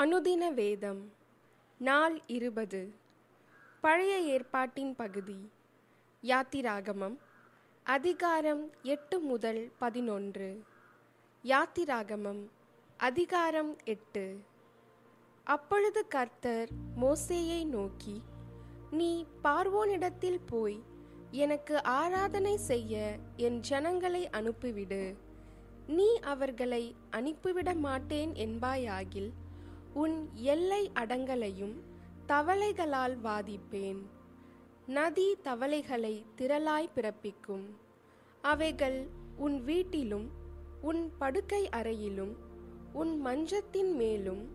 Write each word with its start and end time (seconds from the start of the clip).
அனுதின 0.00 0.54
வேதம் 0.54 1.12
நாள் 1.78 2.20
இருபது. 2.26 2.94
பழைய 3.80 4.18
ஏற்பாட்டின் 4.18 4.96
பகுதி 4.96 5.50
யாத்திராகமம் 6.22 7.16
அதிகாரம் 7.82 8.70
எட்டு 8.82 9.18
முதல் 9.18 9.72
பதினொன்று. 9.78 10.62
யாத்திராகமம் 11.44 12.48
அதிகாரம் 12.96 13.76
எட்டு. 13.84 14.40
அப்பொழுது 15.44 16.08
கர்த்தர் 16.08 16.68
மோசேயை 17.00 17.66
நோக்கி 17.66 18.22
நீ 18.90 19.26
பார்வோனிடத்தில் 19.44 20.40
போய் 20.46 20.82
எனக்கு 21.30 21.82
ஆராதனை 21.82 22.56
செய்ய 22.56 23.16
என் 23.36 23.60
ஜனங்களை 23.60 24.28
அனுப்பிவிடு. 24.32 25.14
நீ 25.86 26.18
அவர்களை 26.20 26.94
அனுப்பிவிட 27.10 27.74
மாட்டேன் 27.74 28.32
என்பாயாகில் 28.32 29.32
உன் 29.94 30.30
எல்லை 30.34 30.90
அடங்கலையும் 30.94 31.74
தவளைகளால் 32.28 33.16
வாதிப்பேன். 33.24 33.98
நதி 34.86 35.36
தவளைகளை 35.44 36.24
திரளாய் 36.36 36.90
பிறப்பிக்கும். 36.94 37.66
அவைகள் 38.40 39.06
உன் 39.36 39.64
வீட்டிலும் 39.64 40.28
உன் 40.80 41.12
படுக்கை 41.18 41.68
அறையிலும் 41.68 42.36
உன் 42.92 43.26
மஞ்சத்தின் 43.26 43.94
மேலும் 43.94 44.48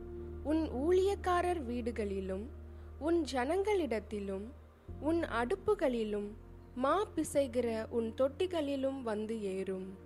உன் 0.44 0.70
ஊழியக்காரர் 0.72 1.62
வீடுகளிலும் 1.70 2.46
உன் 3.00 3.26
ஜனங்களிடத்திலும் 3.32 4.46
உன் 5.00 5.22
அடுப்புகளிலும் 5.24 6.28
மா 6.76 7.08
பிசைகிற 7.16 7.90
உன் 7.90 8.14
தொட்டிகளிலும் 8.18 9.02
வந்து 9.02 9.42
ஏறும். 9.42 9.98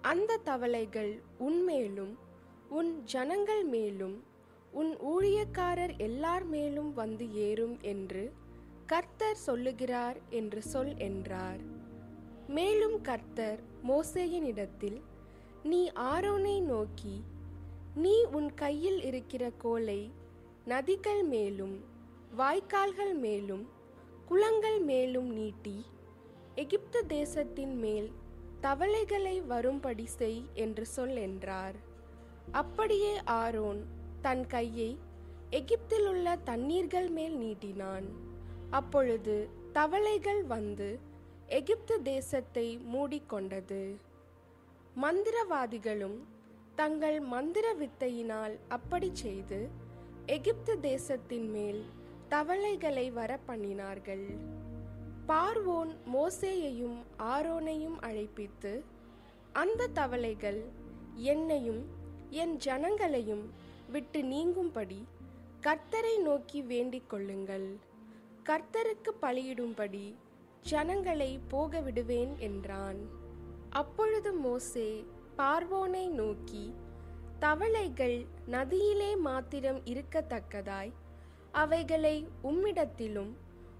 அந்த 0.00 0.36
தவளைகள் 0.36 1.22
உன்மேலும் 1.38 2.18
உன் 2.68 3.04
ஜனங்கள் 3.04 3.64
மேலும் 3.64 4.22
உன் 4.72 4.96
ஊழியக்காரர் 5.00 5.96
எல்லார் 5.96 6.44
மேலும் 6.44 6.94
வந்து 6.94 7.34
ஏறும் 7.34 7.76
என்று 7.80 8.32
கர்த்தர் 8.86 9.36
சொல்லுகிறார் 9.36 10.20
என்று 10.30 10.62
சொல் 10.62 10.96
என்றார். 10.96 11.60
மேலும் 12.48 13.00
கர்த்தர் 13.00 13.60
மோசேயினிடத்தில் 13.86 15.00
நீ 15.62 15.90
ஆரோனை 15.94 16.62
நோக்கி 16.62 17.24
நீ 17.94 18.24
உன் 18.32 18.54
கையில் 18.54 19.02
இருக்கிற 19.02 19.50
கோலை 19.58 20.10
நதிகள் 20.66 21.24
மேலும் 21.24 21.84
வாய்க்கால்கள் 22.38 23.14
மேலும் 23.14 23.68
குளங்கள் 24.26 24.80
மேலும் 24.80 25.30
நீட்டி 25.32 25.84
எகிப்து 26.54 27.06
தேசத்தின் 27.06 27.78
மேல் 27.78 28.10
தவளைகளை 28.60 29.40
வரும்படி 29.46 30.06
செய் 30.06 30.42
என்று 30.54 30.86
சொல் 30.86 31.16
என்றார். 31.16 31.74
அப்படியே 32.50 33.14
ஆரோன் 33.24 33.96
தன் 34.22 34.46
கையை 34.46 34.90
எகிப்தில் 35.50 36.06
உள்ள 36.06 36.36
தண்ணீர்கள் 36.44 37.08
மேல் 37.08 37.36
நீட்டினான். 37.42 38.06
அப்பொழுது 38.70 39.36
தவளைகள் 39.72 40.42
வந்து 40.46 40.88
எகிப்து 41.48 41.94
தேசத்தை 42.02 42.66
மூடிக்கொண்டது. 42.92 43.82
மந்திரவாதிகளும் 44.96 46.18
தங்கள் 46.74 47.18
மந்திர 47.20 47.66
வித்தையினால் 47.74 48.54
அப்படி 48.68 49.08
செய்து 49.14 49.60
எகிப்து 50.26 50.72
தேசத்தின் 50.80 51.48
மேல் 51.50 51.80
தவளைகளை 52.28 53.04
வர 53.10 53.38
பண்ணினார்கள் 53.48 54.26
பார்வோன் 55.28 55.92
மோசேயையும் 56.12 56.98
ஆரோனையும் 57.28 57.98
அழைப்பித்து 58.00 58.72
அந்த 59.52 59.88
தவளைகள் 59.94 60.60
என்னையும் 61.32 61.82
என் 62.30 62.54
ஜனங்களையும் 62.56 63.44
விட்டு 63.92 64.22
நீங்கும்படி 64.22 65.04
கர்த்தரை 65.62 66.22
நோக்கி 66.22 66.62
வேண்டிக் 66.62 67.08
கொள்ளுங்கள் 67.08 67.78
கர்த்தருக்கு 68.44 69.10
பலியிடும்படி 69.22 70.14
ஜனங்களை 70.62 71.38
போக 71.48 71.80
விடுவேன் 71.80 72.38
என்றான். 72.38 72.98
அப்பொழுது 73.70 74.34
மோசே 74.34 75.04
பார்வோனை 75.36 76.08
நோக்கி 76.08 76.74
தவளைகள் 77.38 78.26
நதியிலே 78.46 79.16
மாத்திரம் 79.16 79.80
இருக்கத்தக்கதாய் 79.84 80.92
அவைகளை 81.52 82.26
உம்மிடத்திலும் 82.42 83.32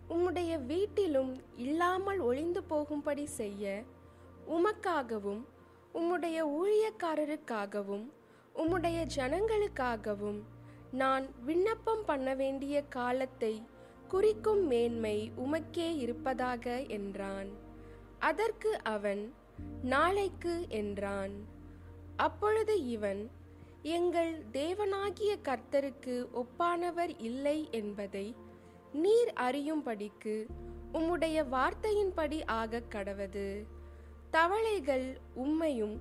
உம்முடைய 0.08 0.64
வீட்டிலும் 0.64 1.40
இல்லாமல் 1.56 2.18
ஒளிந்து 2.18 2.62
போகும்படி 2.62 3.26
செய்ய 3.26 3.84
உமக்காகவும் 4.48 5.44
உம்முடைய 5.92 6.38
ஊழியக்காரருக்காகவும் 6.58 8.06
உம்முடைய 8.58 9.06
ஜனங்களுக்காகவும் 9.16 10.42
நான் 10.92 11.44
விண்ணப்பம் 11.44 12.04
பண்ண 12.04 12.34
வேண்டிய 12.34 12.82
காலத்தை 12.82 13.62
குறிக்கும் 14.08 14.66
மேன்மை 14.66 15.32
உமக்கே 15.36 15.96
இருப்பதாக 15.96 16.82
என்றான். 16.82 17.48
அதற்கு 18.18 18.82
அவன் 18.82 19.34
நாளைக்கு 19.82 20.66
என்றான். 20.68 21.46
அப்பொழுது 22.16 22.86
இவன் 22.86 23.30
எங்கள் 23.82 24.44
தேவனாகிய 24.52 25.36
கர்த்தருக்கு 25.42 26.28
ஒப்பானவர் 26.32 27.14
இல்லை 27.18 27.68
என்பதை 27.70 28.36
நீர் 28.92 29.32
அறியும்படிக்கு 29.32 30.46
உம்முடைய 30.92 31.48
வார்த்தையின்படி 31.48 32.46
ஆகக் 32.46 32.90
கடவது. 32.90 33.64
தவளைகள் 34.30 35.20
உம்மையும் 35.36 35.96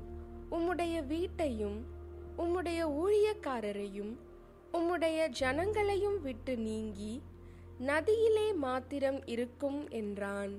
உம்முடைய 0.51 1.07
வீட்டையும் 1.07 1.95
உம்முடைய 2.37 2.81
ஊழியக்காரரையும் 3.03 4.13
உம்முடைய 4.73 5.19
ஜனங்களையும் 5.39 6.19
விட்டு 6.21 6.57
நீங்கி 6.57 7.21
நதியிலே 7.79 8.53
மாத்திரம் 8.55 9.19
இருக்கும் 9.25 9.89
என்றான். 9.89 10.53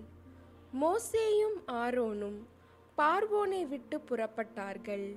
மோசேயும் 0.80 1.58
ஆரோனும் 1.66 2.38
பார்வோனை 2.98 3.62
விட்டு 3.68 4.00
புறப்பட்டார்கள். 4.10 5.08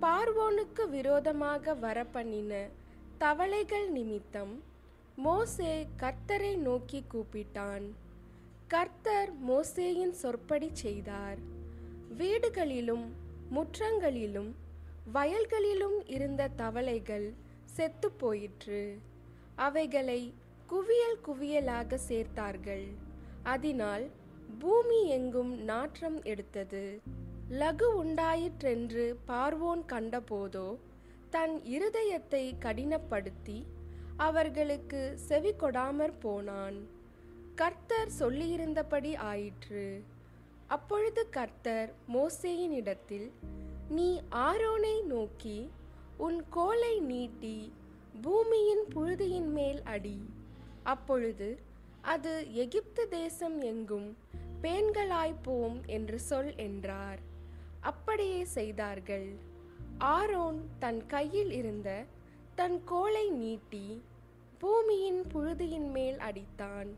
பார்வோனுக்கு 0.00 0.88
விரோதமாக 0.90 1.74
வரப்பண்ணின 1.74 2.52
தவளைகள் 3.18 3.88
நிமித்தம் 3.88 4.62
மோசே 5.16 5.86
கர்த்தரை 5.96 6.56
நோக்கி 6.56 7.04
கூப்பிட்டான். 7.12 7.86
கர்த்தர் 8.68 9.32
மோசேயின் 9.48 10.14
சொற்படி 10.22 10.68
செய்தார். 10.72 11.38
வீடுகளிலும் 12.18 13.06
முற்றங்களிலும் 13.54 14.50
வயல்களிலும் 15.12 16.06
இருந்த 16.06 16.48
தவளைகள் 16.48 17.34
செத்து 17.64 18.10
போயிற்று. 18.10 18.98
அவைகளை 19.54 20.34
குவியல் 20.66 21.18
குவியலாக 21.26 21.98
சேர்த்தார்கள். 22.08 22.86
அதனால் 23.42 24.10
பூமி 24.58 25.04
எங்கும் 25.04 25.62
நாற்றம் 25.62 26.22
எடுத்தது. 26.22 27.00
லகு 27.50 27.88
உண்டாயிற்றென்று 28.02 29.14
பார்வோன் 29.28 29.84
கண்டபோதோ 29.88 30.76
தன் 31.30 31.60
இருதயத்தை 31.64 32.54
கடினப்படுத்தி 32.58 33.66
அவர்களுக்கு 34.16 35.18
செவி 35.18 35.52
கொடாமற் 35.52 36.20
போனான். 36.20 36.86
கர்த்தர் 37.54 38.08
சொல்லியிருந்தபடி 38.18 39.16
ஆயிற்று. 39.16 40.02
அப்பொழுது 40.66 41.28
கர்த்தர் 41.28 41.94
மோசேயினிடத்தில் 42.14 43.30
நீ 43.88 44.20
ஆரோனை 44.30 45.02
நோக்கி 45.02 45.70
உன் 46.16 46.44
கோலை 46.50 47.00
நீட்டி 47.00 47.72
பூமியின் 48.22 48.84
புழுதியின் 48.94 49.50
மேல் 49.52 49.82
அடி. 49.82 50.30
அப்பொழுது 50.82 51.58
அது 52.02 52.52
எகிப்து 52.52 53.08
தேசம் 53.08 53.60
எங்கும் 53.60 54.16
பேண்களாய்ப்போம் 54.62 55.86
என்று 55.86 56.18
சொல் 56.20 56.56
என்றார். 56.56 57.18
அப்படியே 57.80 58.44
செய்தார்கள். 58.44 59.34
ஆரோன் 59.98 60.68
தன் 60.78 61.06
கையில் 61.06 61.50
இருந்த 61.50 62.04
தன் 62.54 62.84
கோலை 62.84 63.30
நீட்டி 63.30 64.02
பூமியின் 64.58 65.22
புழுதியின் 65.34 65.90
மேல் 65.90 66.16
அடித்தான். 66.16 66.88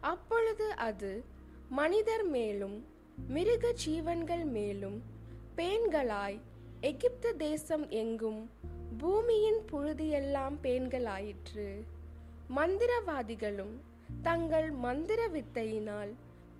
அப்பொழுது 0.00 0.74
அது 0.76 1.24
மனிதர் 1.68 2.24
மேலும் 2.24 2.84
மிருக 3.28 3.72
ஜீவன்கள் 3.72 4.44
மேலும் 4.44 5.12
பேன்களாய் 5.56 6.38
எகிப்து 6.80 7.36
தேசம் 7.36 7.88
எங்கும் 7.88 8.50
பூமியின் 8.98 9.60
புழுதியெல்லாம் 9.72 10.56
பேன்களாயிற்று 10.62 11.84
மந்திரவாதிகளும் 12.56 13.74
தங்கள் 14.22 14.70
மந்திர 14.70 15.28
வித்தையினால் 15.28 16.12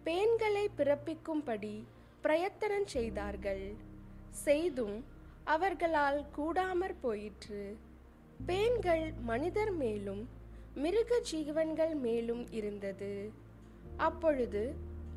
பேன்களை 0.04 0.66
பிறப்பிக்கும்படி 0.76 1.82
பிரயத்தனம் 2.20 2.86
செய்தார்கள். 2.86 3.74
செய்தும் 4.30 5.04
அவர்களால் 5.44 6.24
கூடாமற் 6.36 7.00
போயிற்று. 7.00 7.76
பேன்கள் 8.46 9.12
மனிதர் 9.20 9.72
மேலும் 9.72 10.28
மிருக 10.74 11.18
ஜீவன்கள் 11.20 11.94
மேலும் 11.94 12.52
இருந்தது. 12.52 13.30
அப்பொழுது 13.96 14.74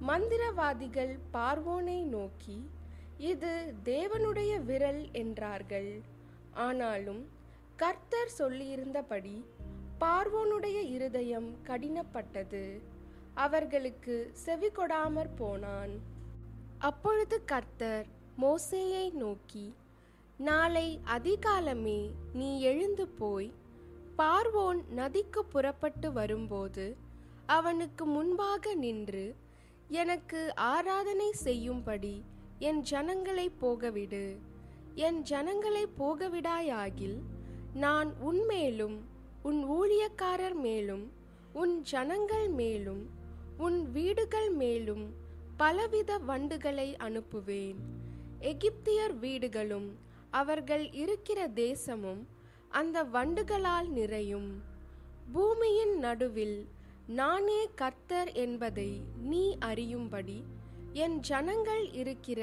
மந்திரவாதிகள் 0.08 1.18
பார்வோனை 1.34 2.04
நோக்கி 2.04 2.70
இது 3.20 3.76
தேவனுடைய 3.86 4.64
விரல் 4.64 5.12
என்றார்கள். 5.12 6.02
ஆனாலும் 6.54 7.28
கர்த்தர் 7.76 8.32
சொல்லியிருந்தபடி 8.38 9.46
பார்வோனுடைய 10.00 10.78
இருதயம் 10.82 11.56
கடினப்பட்டது. 11.68 12.80
அவர்களுக்கு 13.34 14.32
செவி 14.34 14.68
கொடாமற் 14.68 15.36
போனான். 15.36 16.00
அப்பொழுது 16.78 17.44
கர்த்தர் 17.46 18.08
மோசேயை 18.42 19.14
நோக்கி 19.14 19.74
நாளை 20.38 21.00
அதிகாலமே 21.06 22.12
நீ 22.34 22.62
எழுந்து 22.62 23.08
போய் 23.08 23.52
பார்வோன் 24.18 24.86
நதிக்கு 24.90 25.46
புறப்பட்டு 25.46 26.12
வரும்போது 26.12 26.98
அவனுக்கு 27.46 28.06
முன்பாக 28.06 28.74
நின்று 28.74 29.36
எனக்கு 29.90 30.54
ஆராதனை 30.56 31.32
செய்யும்படி 31.32 32.24
என் 32.60 32.82
ஜனங்களை 32.82 33.52
போகவிடு. 33.62 34.38
என் 34.96 35.22
ஜனங்களை 35.22 35.88
போகவிடாயாகில் 36.00 37.18
நான் 37.74 38.14
உன்மேலும் 38.20 38.98
உன் 39.44 39.60
ஊழியக்காரர் 39.70 40.54
மேலும் 40.54 41.12
உன் 41.54 41.82
ஜனங்கள் 41.82 42.48
மேலும் 42.50 43.10
உன் 43.58 43.92
வீடுகள் 43.92 44.50
மேலும் 44.50 45.14
பலவித 45.58 46.20
வண்டுகளை 46.28 46.96
அனுப்புவேன். 46.98 47.76
எகிப்தியர் 48.40 49.20
வீடுகளும் 49.20 49.98
அவர்கள் 50.30 50.92
இருக்கிற 50.92 51.48
தேசமும் 51.48 52.28
அந்த 52.70 53.04
வண்டுகளால் 53.04 53.90
நிறையும். 53.90 54.62
பூமியின் 55.32 56.00
நடுவில் 56.00 56.68
நானே 57.08 57.70
கர்த்தர் 57.76 58.32
என்பதை 58.32 59.02
நீ 59.22 59.58
அறியும்படி 59.60 60.44
என் 61.04 61.20
ஜனங்கள் 61.20 61.92
இருக்கிற 61.92 62.42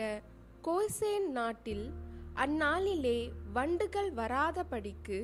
கோய்சேன் 0.63 1.27
நாட்டில் 1.29 1.93
அந்நாளிலே 2.35 3.19
வண்டுகள் 3.53 4.11
வராதபடிக்கு 4.13 5.19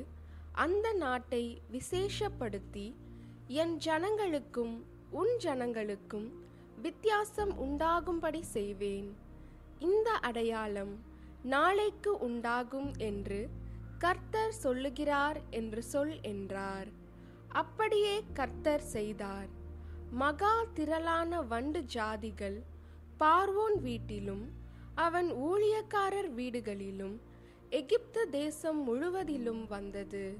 அந்த 0.51 0.93
நாட்டை 0.93 1.61
விசேஷப்படுத்தி 1.71 2.85
என் 3.47 3.77
ஜனங்களுக்கும் 3.85 4.73
உன் 5.09 5.33
ஜனங்களுக்கும் 5.43 6.27
வித்தியாசம் 6.81 7.53
உண்டாகும்படி 7.57 8.41
செய்வேன். 8.43 9.09
இந்த 9.79 10.11
அடையாளம் 10.11 10.93
நாளைக்கு 11.43 12.17
உண்டாகும் 12.17 12.91
என்று 12.97 13.49
கர்த்தர் 13.97 14.53
சொல்லுகிறார் 14.53 15.41
என்று 15.49 15.83
சொல் 15.83 16.21
என்றார். 16.21 16.87
அப்படியே 17.47 18.23
கர்த்தர் 18.33 18.85
செய்தார். 18.97 19.49
மகா 20.11 20.53
திரளான 20.73 21.41
வண்டு 21.41 21.81
ஜாதிகள் 21.93 22.59
பார்வோன் 23.21 23.77
வீட்டிலும் 23.81 24.51
அவன் 24.95 25.33
ஊழியக்காரர் 25.33 26.29
வீடுகளிலும் 26.37 27.17
எகிப்து 27.69 28.29
தேசம் 28.29 28.83
முழுவதிலும் 28.83 29.67
வந்தது. 29.67 30.37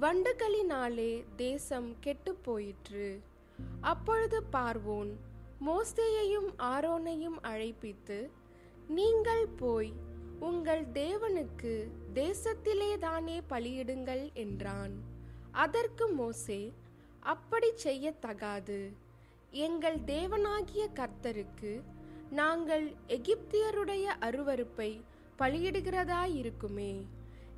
வண்டுகளினாலே 0.00 1.24
தேசம் 1.36 1.96
கெட்டுப் 2.00 2.44
போயிற்று. 2.44 3.20
அப்பொழுது 3.80 4.42
பார்வோன் 4.52 5.10
மோசேயையும் 5.66 6.48
ஆரோனையும் 6.58 7.38
அழைப்பித்து 7.42 8.30
நீங்கள் 8.88 9.46
போய் 9.46 9.92
உங்கள் 10.40 10.86
தேவனுக்கு 10.86 11.88
தேசத்திலேதானே 12.14 13.40
பலியிடுங்கள் 13.48 14.32
என்றான். 14.32 14.92
அதற்கு 15.50 16.08
மோசே 16.08 16.72
அப்படி 17.20 17.72
செய்யத்தகாது. 17.84 18.92
எங்கள் 19.50 19.98
தேவனாகிய 19.98 20.84
கர்த்தருக்கு 20.94 21.82
நாங்கள் 22.30 22.94
எகிப்தியருடைய 23.08 24.04
அருவருப்பை 24.20 25.00
பலியிடுகிறதாயிருக்குமே. 25.38 27.04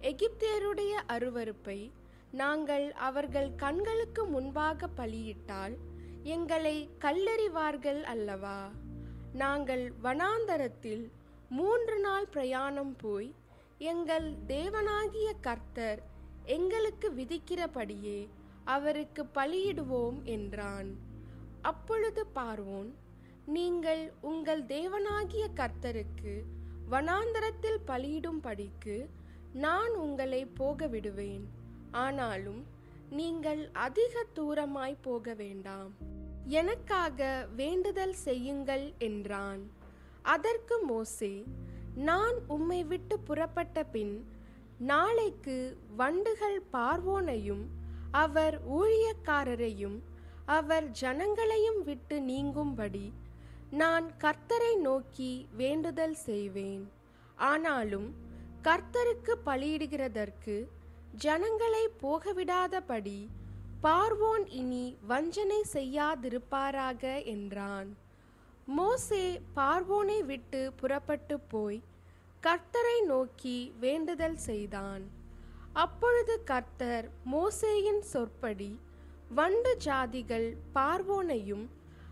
எகிப்தியருடைய 0.00 0.90
அருவருப்பை 1.08 1.90
நாங்கள் 2.30 2.92
அவர்கள் 2.92 3.54
கண்களுக்கு 3.54 4.24
முன்பாக 4.24 4.88
பலியிட்டால் 4.96 5.76
எங்களை 6.22 6.88
கல்லெறிவார்கள் 7.00 8.02
அல்லவா? 8.02 8.70
நாங்கள் 9.32 9.92
வனாந்தரத்தில் 10.02 11.10
மூன்று 11.48 11.98
நாள் 11.98 12.26
பிரயாணம் 12.26 12.96
போய் 12.96 13.34
எங்கள் 13.78 14.34
தேவனாகிய 14.46 15.32
கர்த்தர் 15.40 16.02
எங்களுக்கு 16.44 17.10
விதிக்கிறபடியே 17.10 18.28
அவருக்கு 18.64 19.26
பலியிடுவோம் 19.34 20.22
என்றான். 20.22 20.96
அப்பொழுது 21.62 22.26
பார்வோன் 22.34 22.94
நீங்கள் 23.46 24.12
உங்கள் 24.20 24.62
தேவனாகிய 24.62 25.44
கர்த்தருக்கு 25.54 26.44
வனாந்தரத்தில் 26.90 27.78
பலியிடும்படிக்கு 27.87 29.08
நான் 29.52 29.94
உங்களை 29.94 30.46
போக 30.46 30.87
விடுவேன் 30.87 31.44
ஆனாலும் 31.90 32.66
நீங்கள் 33.10 33.70
அதிக 33.72 34.25
தூரமாய் 34.34 34.96
போக 35.02 35.34
வேண்டாம். 35.34 35.94
எனக்காக 36.44 37.48
வேண்டுதல் 37.56 38.12
செய்யுங்கள் 38.12 38.93
என்றான். 38.98 39.70
அதற்கு 40.22 40.84
மோசே 40.84 41.44
நான் 41.94 42.34
உம்மை 42.48 42.84
விட்டு 42.84 43.19
புறப்பட்ட 43.19 43.84
பின் 43.84 44.26
நாளைக்கு 44.78 45.76
வண்டுகள் 45.96 46.62
பார்வோனையும் 46.72 47.64
அவர் 48.10 48.69
ஊழியக்காரரையும் 48.70 49.98
அவர் 50.46 50.90
ஜனங்களையும் 51.00 51.81
விட்டு 51.84 52.20
நீங்கும்படி 52.20 53.12
நான் 53.70 54.06
கர்த்தரை 54.18 54.74
நோக்கி 54.80 55.46
வேண்டுதல் 55.56 56.14
செய்வேன். 56.14 56.84
ஆனாலும் 57.36 58.14
கர்த்தருக்கு 58.62 59.32
பலியிடுகிறதற்கு 59.46 60.68
ஜனங்களை 61.16 61.88
போகவிடாதபடி 62.02 63.28
பார்வோன் 63.82 64.46
இனி 64.50 64.96
வஞ்சனை 65.06 65.60
செய்யாதிருப்பாராக 65.72 67.24
என்றான். 67.24 67.96
மோசே 68.66 69.40
பார்வோனை 69.56 70.24
விட்டு 70.24 70.72
புறப்பட்டு 70.72 71.40
போய் 71.40 71.82
கர்த்தரை 72.42 72.98
நோக்கி 73.06 73.72
வேண்டுதல் 73.80 74.36
செய்தான். 74.36 75.04
அப்பொழுது 75.72 76.44
கர்த்தர் 76.44 77.10
மோசேயின் 77.32 78.02
சொற்படி 78.12 78.78
வண்டு 79.34 79.76
ஜாதிகள் 79.84 80.56
பார்வோனையும் 80.74 81.66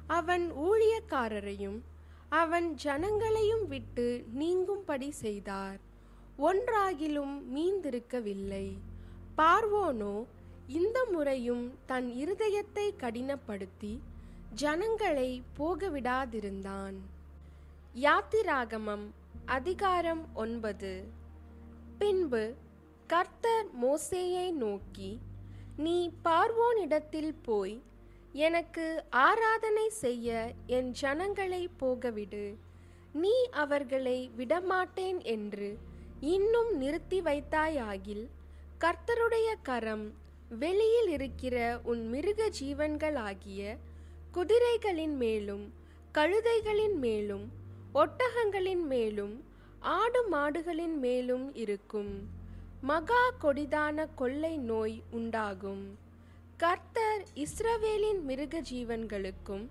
அவன் 0.07 0.53
ஊழியக்காரரையும் 0.53 1.81
அவன் 2.29 2.77
ஜனங்களையும் 2.85 3.67
விட்டு 3.69 4.25
நீங்கும்படி 4.35 5.11
செய்தார். 5.11 5.79
ஒன்றாகிலும் 6.39 7.35
மீந்திருக்கவில்லை. 7.55 8.77
பார்வோனோ 9.39 10.25
இந்த 10.67 11.07
முறையும் 11.13 11.75
தன் 11.87 12.09
இருதயத்தை 12.11 12.91
கடினப்படுத்தி 12.99 13.99
ஜனங்களை 14.55 15.43
போகவிடாதிருந்தான். 15.59 16.95
யாத்திராகமம் 17.95 19.07
அதிகாரம் 19.47 20.27
ஒன்பது. 20.35 21.05
பின்பு 21.99 22.55
கர்த்தர் 23.07 23.67
மோசேயை 23.83 24.53
நோக்கி 24.53 25.19
நீ 25.77 26.11
பார்வோனிடத்தில் 26.25 27.35
போய் 27.43 27.83
எனக்கு 28.35 29.05
ஆராதனை 29.11 29.89
செய்ய 29.89 30.53
என் 30.67 30.91
ஜனங்களை 30.91 31.69
போகவிடு. 31.81 32.55
நீ 33.13 33.49
அவர்களை 33.51 34.31
விடமாட்டேன் 34.37 35.23
என்று 35.23 35.79
இன்னும் 36.21 36.77
நிறுத்தி 36.77 37.21
வைத்தாயாகில் 37.21 38.29
கர்த்தருடைய 38.81 39.55
கரம் 39.63 40.13
வெளியில் 40.59 41.09
இருக்கிற 41.09 41.81
உன் 41.85 42.09
மிருக 42.09 42.51
ஜீவன்களாகிய 42.61 43.77
குதிரைகளின் 44.35 45.17
மேலும் 45.17 45.73
கழுதைகளின் 46.15 46.97
மேலும் 46.97 47.53
ஒட்டகங்களின் 47.95 48.85
மேலும் 48.87 49.45
ஆடு 49.81 50.29
மாடுகளின் 50.33 50.97
மேலும் 50.99 51.55
இருக்கும். 51.55 52.29
மகா 52.81 53.33
கொடிதான 53.43 54.07
கொள்ளை 54.15 54.57
நோய் 54.57 55.03
உண்டாகும். 55.11 55.85
கர்த்தர் 56.63 57.23
இஸ்ரவேலின் 57.35 58.21
மிருக 58.23 58.61
ஜீவன்களுக்கும் 58.69 59.65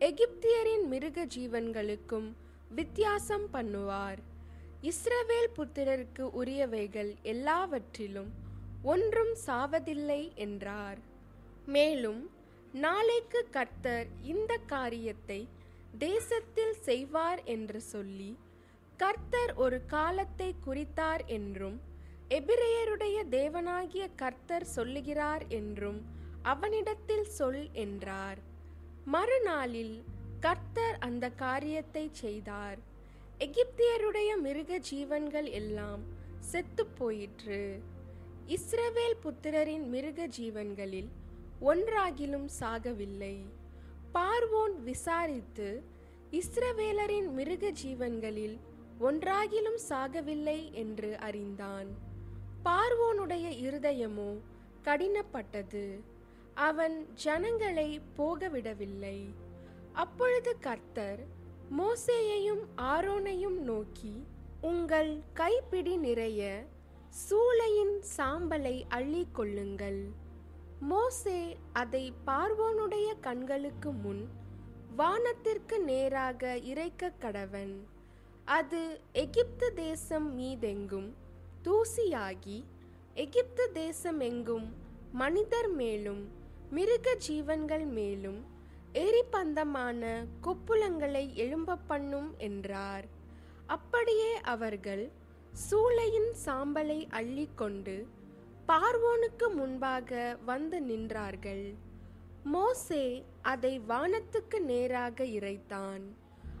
எகிப்தியரின் 0.00 0.82
மிருக 0.88 1.24
ஜீவன்களுக்கும் 1.26 2.26
வித்தியாசம் 2.70 3.46
பண்ணுவார். 3.52 4.20
இஸ்ரவேல் 4.82 5.48
புத்திரருக்கு 5.56 6.24
உரியவைகள் 6.30 7.12
எல்லாவற்றிலும் 7.22 8.28
ஒன்றும் 8.82 9.32
சாவதில்லை 9.46 10.20
என்றார். 10.36 11.00
மேலும் 11.66 12.20
நாளைக்கு 12.74 13.42
கர்த்தர் 13.50 14.10
இந்த 14.24 14.58
காரியத்தை 14.66 15.40
தேசத்தில் 15.98 16.76
செய்வார் 16.80 17.42
என்று 17.44 17.80
சொல்லி 17.80 18.30
கர்த்தர் 18.96 19.54
ஒரு 19.56 19.78
காலத்தை 19.86 20.50
குறித்தார் 20.66 21.24
என்றும் 21.28 21.78
எபிரேயருடைய 22.30 23.16
தேவனாகிய 23.30 24.04
கர்த்தர் 24.16 24.68
சொல்லுகிறார் 24.76 25.46
என்றும் 25.48 25.98
அவனிடத்தில் 26.52 27.28
சொல் 27.36 27.64
என்றார். 27.84 28.40
மறுநாளில் 29.14 29.96
கர்த்தர் 30.40 30.96
அந்த 30.98 31.24
காரியத்தை 31.44 32.04
செய்தார். 32.22 32.78
எகிப்தியருடைய 33.46 34.30
மிருக 34.46 34.78
ஜீவன்கள் 34.90 35.48
எல்லாம் 35.60 36.02
செத்து 36.50 36.84
போயிற்று. 36.98 37.62
இஸ்ரவேல் 38.56 39.18
புத்திரரின் 39.24 39.86
மிருக 39.94 40.26
ஜீவன்களில் 40.38 41.10
ஒன்றாகிலும் 41.70 42.48
சாகவில்லை. 42.60 43.36
பார்வோன் 44.16 44.76
விசாரித்து 44.82 45.68
இஸ்ரவேலரின் 46.40 47.30
மிருக 47.30 47.70
ஜீவன்களில் 47.82 48.56
ஒன்றாகிலும் 49.00 49.80
சாகவில்லை 49.88 50.60
என்று 50.82 51.10
அறிந்தான். 51.18 51.88
பார்வோனுடைய 52.64 53.46
இருதயமோ 53.64 54.30
கடினப்பட்டது. 54.84 55.86
அவன் 56.56 57.06
ஜனங்களை 57.14 58.00
போகவிடவில்லை. 58.18 59.18
அப்பொழுது 59.92 60.58
கர்த்தர் 60.58 61.20
மோசேயையும் 61.78 62.62
ஆரோனையும் 62.76 63.58
நோக்கி 63.58 64.26
உங்கள் 64.60 65.20
கைப்பிடி 65.32 65.96
நிறைய 65.96 66.64
சூளையின் 67.30 67.96
சாம்பலை 68.16 68.82
அள்ளிக் 68.88 69.34
கொள்ளுங்கள். 69.34 70.00
மோசே 70.80 71.56
அதை 71.72 72.12
பார்வோனுடைய 72.26 73.08
கண்களுக்கு 73.20 73.92
முன் 73.92 74.28
வானத்திற்கு 74.96 75.78
நேராக 75.78 76.56
இறைக்க 76.56 77.12
கடவன். 77.20 77.76
அது 78.44 79.00
எகிப்து 79.12 79.74
தேசம் 79.74 80.38
மீதெங்கும் 80.38 81.14
தூசியாகி 81.64 82.64
எகிப்து 83.14 83.72
தேசம் 83.72 84.20
எங்கும் 84.20 84.84
மனிதர் 85.12 85.70
மேலும் 85.70 86.44
மிருக 86.70 87.14
ஜீவன்கள் 87.14 87.86
மேலும் 87.86 88.44
எரிபந்தமான 88.92 90.26
கொப்புளங்களை 90.42 91.34
எழும்ப 91.34 91.76
பண்ணும் 91.76 92.34
என்றார். 92.38 93.04
அப்படியே 93.66 94.40
அவர்கள் 94.40 95.10
சூளையின் 95.70 96.32
சாம்பலை 96.44 97.08
அள்ளிக்கொண்டு 97.10 98.06
பார்வோனுக்கு 98.68 99.54
முன்பாக 99.54 100.38
வந்து 100.44 100.80
நின்றார்கள். 100.80 101.74
மோசே 102.44 103.24
அதை 103.42 103.80
வானத்துக்கு 103.88 104.58
நேராக 104.60 105.24
இறைத்தான். 105.24 106.02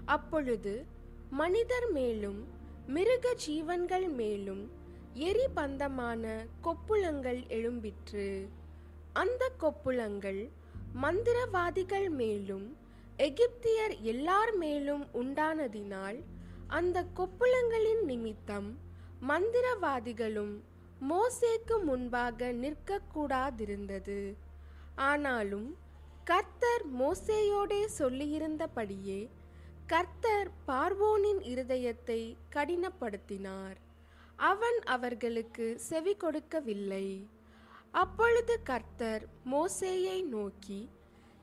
அப்பொழுது 0.04 0.86
மனிதர் 1.30 1.90
மேலும் 1.90 2.46
மிருக 2.86 3.34
ஜீவன்கள் 3.34 4.08
மேலும் 4.08 4.70
எரிபந்தமான 5.14 6.46
கொப்புளங்கள் 6.64 7.42
எழும்பிற்று. 7.48 8.48
அந்த 9.16 9.44
கொப்புளங்கள் 9.62 10.40
மந்திரவாதிகள் 11.02 12.08
மேலும் 12.20 12.66
எகிப்தியர் 13.26 13.94
எல்லார் 14.12 14.52
மேலும் 14.56 15.04
உண்டானதினால் 15.20 16.18
அந்த 16.78 17.04
கொப்புளங்களின் 17.18 18.02
நிமித்தம் 18.04 18.68
மந்திரவாதிகளும் 19.28 20.54
மோசேக்கு 21.10 21.76
முன்பாக 21.84 22.48
நிற்கக்கூடாதிருந்தது. 22.62 24.20
ஆனாலும் 25.10 25.68
கர்த்தர் 26.24 26.84
மோசேயோடே 27.00 27.82
சொல்லியிருந்தபடியே 27.98 29.20
கர்த்தர் 29.86 30.50
பார்வோனின் 30.68 31.42
இருதயத்தை 31.52 32.20
கடினப்படுத்தினார். 32.56 33.76
அவன் 34.50 34.78
அவர்களுக்கு 34.94 35.66
செவி 35.88 36.14
கொடுக்கவில்லை. 36.16 37.06
அப்பொழுது 37.96 38.62
கர்த்தர் 38.62 39.28
மோசேயை 39.50 40.24
நோக்கி 40.24 40.88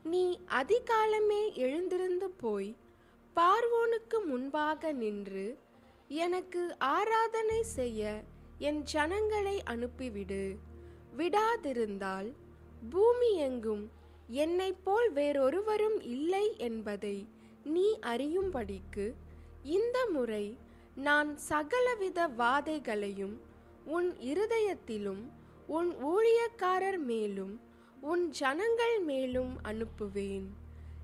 நீ 0.02 0.38
அதிகாலமே 0.48 1.54
எழுந்திருந்து 1.54 2.30
போய் 2.30 2.76
பார்வோனுக்கு 3.36 4.24
முன்பாக 4.24 4.92
நின்று 4.92 5.58
எனக்கு 6.08 6.76
ஆராதனை 6.78 7.62
செய்ய 7.62 8.22
என் 8.58 8.82
ஜனங்களை 8.82 9.62
அனுப்பிவிடு. 9.70 10.56
விடாதிருந்தால் 11.16 12.34
பூமி 12.90 13.32
எங்கும் 13.34 13.90
என்னைப் 14.26 14.84
போல் 14.84 15.12
வேறொருவரும் 15.12 16.00
இல்லை 16.00 16.56
என்பதை 16.58 17.28
நீ 17.64 17.98
அறியும்படிக்கு 18.02 19.14
இந்த 19.62 20.06
முறை 20.10 20.58
நான் 20.94 21.38
சகலவித 21.48 22.28
வாதைகளையும் 22.28 23.40
உன் 23.84 24.16
இருதயத்திலும் 24.20 25.30
உன் 25.66 26.04
ஊழியக்காரர் 26.04 26.98
மேலும் 26.98 27.60
உன் 28.00 28.30
ஜனங்கள் 28.30 29.00
மேலும் 29.00 29.58
அனுப்புவேன். 29.64 30.46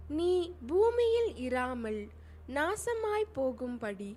நீ 0.09 0.53
பூமியில் 0.67 1.37
இராமல் 1.37 2.09
நாசமாய் 2.55 3.33
போகும்படி 3.33 4.17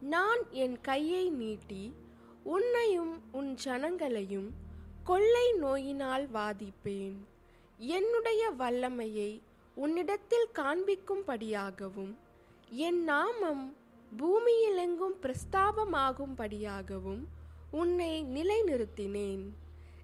நான் 0.00 0.50
என் 0.50 0.80
கையை 0.80 1.30
நீட்டி 1.30 1.94
உன்னையும் 2.42 3.22
உன் 3.32 3.56
ஜனங்களையும் 3.64 4.50
கொள்ளை 5.04 5.52
நோயினால் 5.52 6.32
வாதிப்பேன். 6.32 7.16
என்னுடைய 7.78 8.50
வல்லமையை 8.50 9.42
உன்னிடத்தில் 9.74 10.48
காண்பிக்கும்படியாகவும் 10.54 12.14
என் 12.70 13.04
நாமம் 13.04 13.76
பூமியிலெங்கும் 14.18 15.14
பிரஸ்தாபமாகும்படியாகவும் 15.22 17.26
உன்னை 17.70 18.24
நிலைநிறுத்தினேன். 18.24 19.52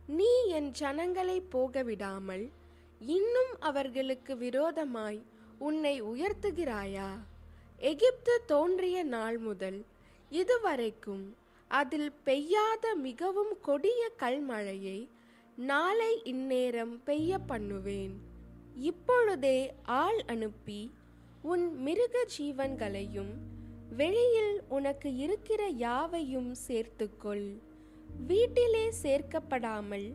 நீ 0.09 0.47
என் 0.47 0.71
ஜனங்களை 0.71 1.43
போகவிடாமல் 1.53 2.51
இன்னும் 3.01 3.61
அவர்களுக்கு 3.61 4.37
விரோதமாய் 4.37 5.23
உன்னை 5.59 6.03
உயர்த்துகிறாயா? 6.03 7.19
எகிப்து 7.79 8.43
தோன்றிய 8.47 9.03
நாள் 9.03 9.39
முதல் 9.39 9.85
இதுவரைக்கும் 10.31 11.37
அதில் 11.69 12.13
பெய்யாத 12.25 12.95
மிகவும் 12.95 13.57
கொடிய 13.61 14.11
கல்மழையை 14.19 15.09
நாளை 15.57 16.23
இந்நேரம் 16.25 17.03
பெய்ய 17.05 17.39
பண்ணுவேன். 17.39 18.15
இப்பொழுதே 18.77 19.73
ஆள் 19.85 20.23
அனுப்பி 20.27 20.91
உன் 21.43 21.83
மிருக 21.83 22.27
ஜீவன்களையும் 22.39 23.35
வெளியில் 23.97 24.63
உனக்கு 24.69 25.15
இருக்கிற 25.15 25.67
யாவையும் 25.67 26.55
சேர்த்துக்கொள். 26.69 27.59
வீட்டிலே 28.27 28.93
சேர்க்கப்படாமல் 29.03 30.15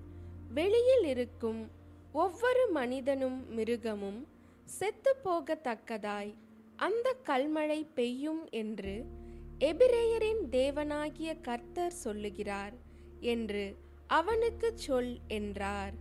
வெளியில் 0.54 1.04
இருக்கும் 1.04 1.72
ஒவ்வொரு 2.12 2.70
மனிதனும் 2.70 3.58
மிருகமும் 3.58 4.28
செத்து 4.64 5.16
போகத்தக்கதாய் 5.26 6.34
அந்த 6.76 7.16
கல்மழை 7.26 7.88
பெய்யும் 7.94 8.50
என்று 8.50 9.06
எபிரேயரின் 9.60 10.44
தேவனாகிய 10.52 11.42
கர்த்தர் 11.42 11.92
சொல்லுகிறார் 11.92 12.74
என்று 13.20 13.78
அவனுக்கு 14.08 14.72
சொல் 14.76 15.20
என்றார். 15.28 15.94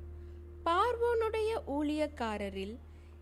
பார்வோனுடைய 0.64 1.60
ஊழியக்காரரில் 1.66 2.78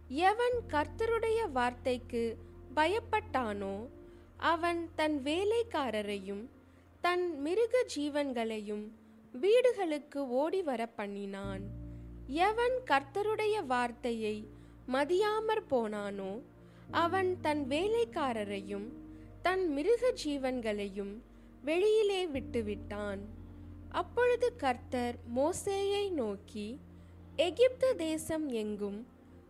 எவன் 0.08 0.60
கர்த்தருடைய 0.68 1.52
வார்த்தைக்கு 1.52 2.36
பயப்பட்டானோ 2.76 3.88
அவன் 4.36 4.88
தன் 4.94 5.22
வேலைக்காரரையும் 5.22 6.48
தன் 7.00 7.40
மிருக 7.40 7.86
ஜீவன்களையும் 7.96 8.84
வீடுகளுக்கு 9.32 10.28
ஓடி 10.28 10.62
வர 10.62 10.86
பண்ணினான் 10.86 11.60
எவன் 12.26 12.82
கர்த்தருடைய 12.90 13.66
வார்த்தையை 13.66 14.48
மதியாமற் 14.92 15.66
போனானோ 15.70 16.42
அவன் 16.90 17.40
தன் 17.40 17.66
வேலைக்காரரையும் 17.68 18.88
தன் 19.42 19.68
மிருக 19.68 20.14
ஜீவன்களையும் 20.24 21.22
வெளியிலே 21.62 22.26
விட்டுவிட்டான். 22.26 23.18
அப்பொழுது 23.88 24.56
கர்த்தர் 24.56 25.16
மோசேயை 25.34 26.10
நோக்கி 26.10 26.78
எகிப்து 27.36 27.96
தேசம் 27.96 28.48
எங்கும்? 28.48 29.06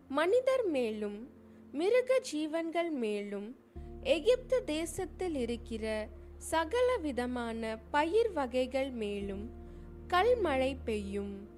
மனிதர் 0.09 0.67
மேலும் 0.67 1.31
மிருக 1.73 2.19
ஜீவன்கள் 2.19 2.91
மேலும் 2.91 3.57
எகிப்து 4.01 4.65
தேசத்தில் 4.65 5.35
இருக்கிற 5.35 6.09
சகல 6.39 6.97
விதமான 6.97 7.79
பயிர் 7.91 8.33
வகைகள் 8.33 8.91
மேலும் 8.91 9.51
கல்மழை 10.09 10.77
பெய்யும். 10.85 11.49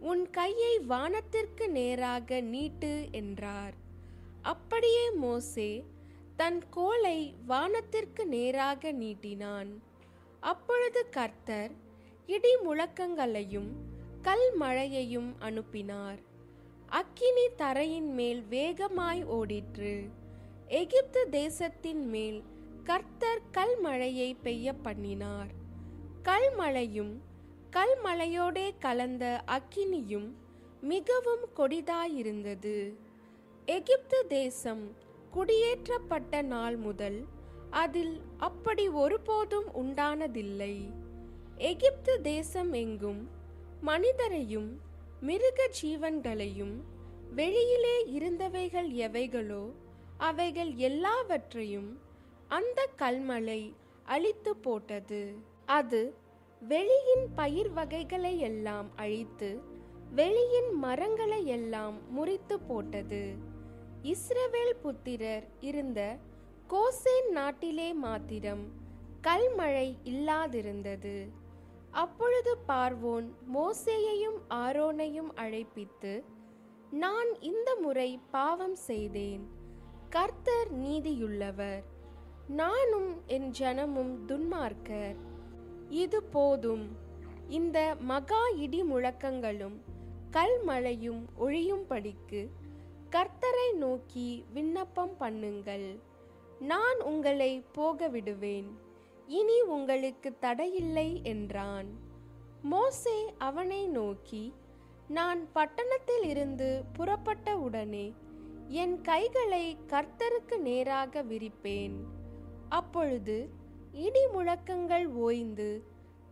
உன் 0.00 0.30
கையை 0.30 0.78
வானத்திற்கு 0.78 1.68
நேராக 1.68 2.40
நீட்டு 2.40 3.08
என்றார். 3.10 3.74
அப்படியே 4.42 5.10
மோசே 5.10 5.84
தன் 6.36 6.62
கோலை 6.70 7.34
வானத்திற்கு 7.48 8.26
நேராக 8.26 8.92
நீட்டினான். 8.92 9.68
அப்பொழுது 10.40 11.08
கர்த்தர் 11.08 11.70
இடி 12.26 12.56
முழக்கங்களையும் 12.56 13.70
கல் 14.22 14.56
மழையையும் 14.56 15.34
அனுப்பினார். 15.38 16.18
அக்கினி 16.86 17.48
தரையின் 17.56 18.14
மேல் 18.14 18.42
வேகமாய் 18.42 19.24
ஓடிற்று. 19.24 20.08
எகிப்து 20.66 21.28
தேசத்தின் 21.28 22.08
மேல் 22.08 22.42
கர்த்தர் 22.84 23.42
கல்மழையை 23.52 24.36
பெய்ய 24.42 24.72
பண்ணினார் 24.74 25.50
கல்மழையும் 26.22 27.12
கல்மழையோடே 27.70 28.64
கலந்த 28.78 29.24
அக்கினியும் 29.46 30.26
மிகவும் 30.80 31.44
கொடிதாயிருந்தது. 31.56 32.76
எகிப்து 33.66 34.26
தேசம் 34.28 34.82
குடியேற்றப்பட்ட 35.34 36.42
நாள் 36.42 36.76
முதல் 36.76 37.26
அதில் 37.70 38.20
அப்படி 38.38 38.88
ஒருபோதும் 38.88 39.68
உண்டானதில்லை. 39.82 40.74
எகிப்து 41.56 42.20
தேசம் 42.20 42.72
எங்கும் 42.72 43.28
மனிதரையும் 43.80 44.70
மிருக 45.20 45.70
ஜீவன்களையும் 45.82 46.76
வெளியிலே 47.34 47.96
இருந்தவைகள் 48.18 48.90
எவைகளோ 49.06 49.64
அவைகள் 50.16 50.74
எல்லாவற்றையும் 50.74 51.90
அந்த 52.54 52.80
கல்மலை 52.98 53.60
அழித்து 54.04 54.52
போட்டது. 54.56 55.20
அது 55.78 56.00
வெளியின் 56.62 57.26
பயிர் 57.34 57.70
வகைகளை 57.72 58.34
எல்லாம் 58.48 58.88
அழித்து 58.96 59.50
வெளியின் 60.16 60.72
மரங்களை 60.80 61.46
எல்லாம் 61.56 61.96
முறித்து 62.10 62.56
போட்டது. 62.60 63.22
இஸ்ரவேல் 64.12 64.74
புத்திரர் 64.82 65.46
இருந்த 65.60 66.00
கோசேன் 66.68 67.28
நாட்டிலே 67.30 67.88
மாத்திரம் 68.04 68.64
கல்மழை 69.22 69.88
இல்லாதிருந்தது. 70.12 71.16
அப்பொழுது 71.90 72.52
பார்வோன் 72.68 73.26
மோசேயையும் 73.54 74.38
ஆரோனையும் 74.64 75.32
அழைப்பித்து 75.36 76.12
நான் 76.90 77.32
இந்த 77.40 77.70
முறை 77.80 78.10
பாவம் 78.30 78.78
செய்தேன். 78.90 79.44
கர்த்தர் 80.10 80.70
நீதியுள்ளவர். 80.82 81.82
நானும் 82.48 83.22
என் 83.26 83.52
ஜனமும் 83.58 84.16
துன்மார்க்கர். 84.26 85.16
இது 85.88 86.22
போதும். 86.22 86.96
இந்த 87.48 87.96
மகா 87.98 88.48
இடி 88.48 88.82
முழக்கங்களும் 88.82 89.76
கல்மழையும் 90.30 91.24
ஒழியும்படிக்கு 91.40 92.48
கர்த்தரை 93.10 93.76
நோக்கி 93.76 94.44
விண்ணப்பம் 94.52 95.16
பண்ணுங்கள். 95.20 95.98
நான் 96.60 97.00
உங்களை 97.00 97.62
போக 97.72 98.08
விடுவேன். 98.08 98.78
இனி 99.26 99.62
உங்களுக்கு 99.62 100.38
தடையில்லை 100.38 101.20
என்றான். 101.22 101.86
மோசே 102.62 103.34
அவனை 103.38 103.86
நோக்கி 103.86 104.54
நான் 105.08 105.52
பட்டணத்தில் 105.52 106.24
இருந்து 106.24 106.82
புறப்பட்ட 106.92 107.56
உடனே 107.56 108.14
என் 108.68 109.00
கைகளை 109.00 109.76
கர்த்தருக்கு 109.88 110.56
நேராக 110.56 111.22
விரிப்பேன். 111.22 112.20
அப்பொழுது 112.78 113.36
இடி 113.92 114.22
முழக்கங்கள் 114.26 115.06
ஓய்ந்து 115.24 115.70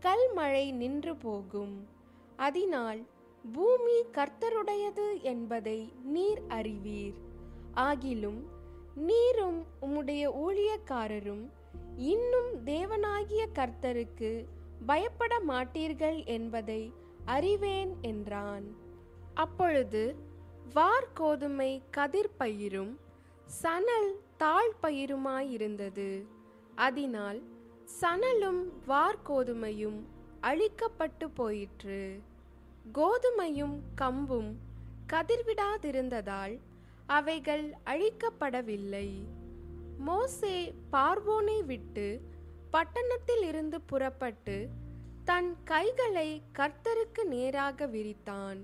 கல்மழை 0.03 0.65
நின்று 0.73 1.15
போகும். 1.17 1.75
அதனால் 2.37 3.01
பூமி 3.45 3.97
கர்த்தருடையது 4.13 5.07
என்பதை 5.33 5.81
நீர் 6.05 6.43
அறிவீர். 6.49 7.19
ஆகிலும் 7.75 8.41
நீரும் 9.09 9.61
உம்முடைய 9.83 10.25
ஊழியக்காரரும் 10.45 11.45
இன்னும் 11.97 12.51
தேவனாகிய 12.65 13.43
கர்த்தருக்கு 13.55 14.33
பயப்பட 14.87 15.35
மாட்டீர்கள் 15.49 16.19
என்பதை 16.37 16.83
அறிவேன் 17.25 17.93
என்றான். 18.03 18.67
அப்பொழுது 19.35 20.05
வார்கோதுமை 20.75 21.73
கதிர் 21.91 22.35
பயிரும் 22.39 22.95
சணல் 23.61 24.11
தாழ் 24.41 24.75
பயிருமாயிருந்தது 24.83 26.27
அதனால் 26.75 27.43
சணலும் 28.01 28.61
வார்கோதுமையும் 28.89 29.99
அழிக்கப்பட்டு 30.43 31.27
போயிற்று. 31.35 32.21
கோதுமையும் 32.95 33.77
கம்பும் 34.01 34.51
கதிர்விடாதிருந்ததால் 35.13 36.59
அவைகள் 37.07 37.75
அழிக்கப்படவில்லை. 37.85 39.09
மோசே 39.99 40.75
பார்வோனை 40.93 41.65
விட்டு 41.65 42.21
பட்டணத்தில் 42.71 43.43
இருந்து 43.43 43.81
புறப்பட்டு 43.81 44.69
தன் 45.25 45.57
கைகளை 45.65 46.43
கர்த்தருக்கு 46.59 47.25
நேராக 47.25 47.87
விரித்தான். 47.87 48.59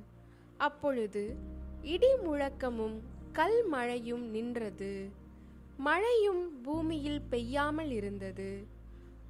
அப்பொழுது 0.56 1.36
இடி 1.82 2.14
முழக்கமும் 2.14 2.98
கல் 3.32 3.64
மழையும் 3.64 4.26
நின்றது. 4.30 5.24
மழையும் 5.76 6.62
பூமியில் 6.62 7.22
பெய்யாமல் 7.30 7.90
இருந்தது. 7.90 8.66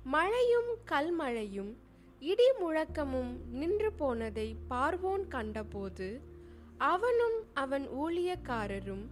மழையும் 0.05 0.71
கல்மழையும் 0.91 1.73
இடி 2.21 2.49
முழக்கமும் 2.61 3.33
நின்று 3.51 3.93
போனதை 3.93 4.57
பார்வோன் 4.71 5.29
கண்டபோது 5.29 6.21
அவனும் 6.79 7.45
அவன் 7.55 7.89
ஊழியக்காரரும் 7.89 9.05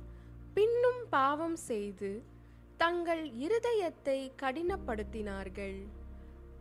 பின்னும் 0.54 1.02
பாவம் 1.10 1.56
செய்து 1.56 2.22
தங்கள் 2.76 3.30
இருதயத்தை 3.30 4.30
கடினப்படுத்தினார்கள். 4.42 5.86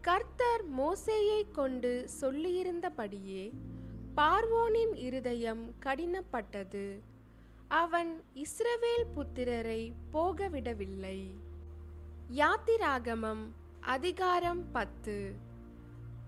கர்த்தர் 0.02 0.64
மோசேயை 0.78 1.52
கொண்டு 1.52 2.08
சொல்லியிருந்தபடியே 2.22 3.54
பார்வோனின் 4.16 4.96
இருதயம் 4.96 5.74
கடினப்பட்டது. 5.86 7.00
அவன் 7.76 8.24
இஸ்ரவேல் 8.36 9.06
புத்திரரை 9.16 9.92
போகவிடவில்லை. 10.14 11.32
யாத்திராகமம் 12.30 13.42
அதிகாரம் 13.80 14.72
பத்து. 14.72 15.34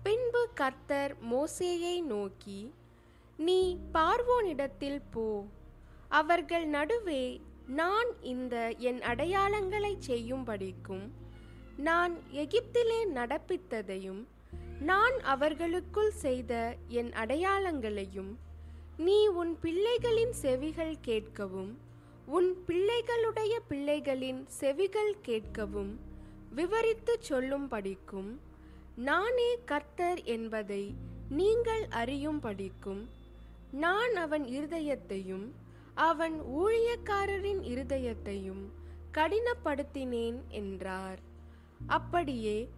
பின்பு 0.02 0.48
கர்த்தர் 0.54 1.16
மோசேயை 1.30 2.02
நோக்கி 2.02 2.72
நீ 3.36 3.78
பார்வோனிடத்தில் 3.94 5.00
போ. 5.10 5.44
அவர்கள் 6.08 6.66
நடுவே 6.66 7.40
நான் 7.66 8.22
இந்த 8.22 8.74
என் 8.78 8.98
அடையாளங்களை 8.98 9.94
செய்யும்படிக்கும் 9.98 11.12
நான் 11.76 12.16
எகிப்திலே 12.32 13.04
நடப்பித்ததையும் 13.14 14.24
நான் 14.80 15.20
அவர்களுக்குள் 15.20 16.10
செய்த 16.10 16.76
என் 16.88 17.12
அடையாளங்களையும் 17.12 18.36
நீ 18.96 19.26
உன் 19.26 19.58
பிள்ளைகளின் 19.62 20.30
செவிகள் 20.30 20.96
கேட்கவும் 21.04 21.72
உன் 22.26 22.64
பிள்ளைகளுடைய 22.66 23.58
பிள்ளைகளின் 23.70 24.46
செவிகள் 24.46 25.16
கேட்கவும் 25.26 25.96
விவரித்துச் 26.56 27.26
சொல்லும்படிக்கும் 27.28 28.38
நானே 28.96 29.58
கர்த்தர் 29.64 30.22
என்பதை 30.22 30.94
நீங்கள் 31.28 31.86
அறியும் 31.90 32.40
படிக்கும் 32.40 33.08
நான் 33.70 34.16
அவன் 34.16 34.44
இருதயத்தையும் 34.44 35.50
அவன் 35.94 36.42
ஊழியக்காரரின் 36.42 37.62
இருதயத்தையும் 37.62 38.64
கடினப்படுத்தினேன் 39.14 40.46
என்றார். 40.48 41.18
அப்படியே 41.86 42.68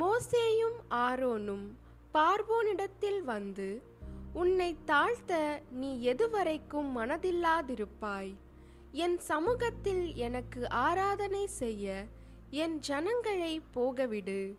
மோசேயும் 0.00 0.78
ஆரோனும் 0.90 1.66
பார்வோனிடத்தில் 2.14 3.20
வந்து 3.24 3.82
உன்னை 4.32 4.76
தாழ்த்த 4.86 5.60
நீ 5.70 6.02
எதுவரைக்கும் 6.02 6.90
மனதில்லாதிருப்பாய். 6.96 8.34
என் 8.92 9.18
சமூகத்தில் 9.18 10.14
எனக்கு 10.14 10.68
ஆராதனை 10.68 11.46
செய்ய 11.46 12.04
என் 12.50 12.78
ஜனங்களை 12.78 13.60
போகவிடு. 13.74 14.54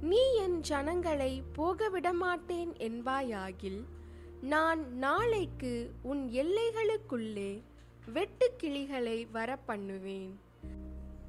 நீ 0.00 0.34
என் 0.34 0.60
ஜனங்களை 0.60 1.42
போகவிடமாட்டேன் 1.56 2.72
என்பாயாகில் 2.78 3.82
நான் 4.40 4.96
நாளைக்கு 4.96 5.90
உன் 6.02 6.30
எல்லைகளுக்குள்ளே 6.30 7.62
வெட்டுக்கிளிகளை 8.14 9.18
வரப்பண்ணுவேன். 9.34 10.32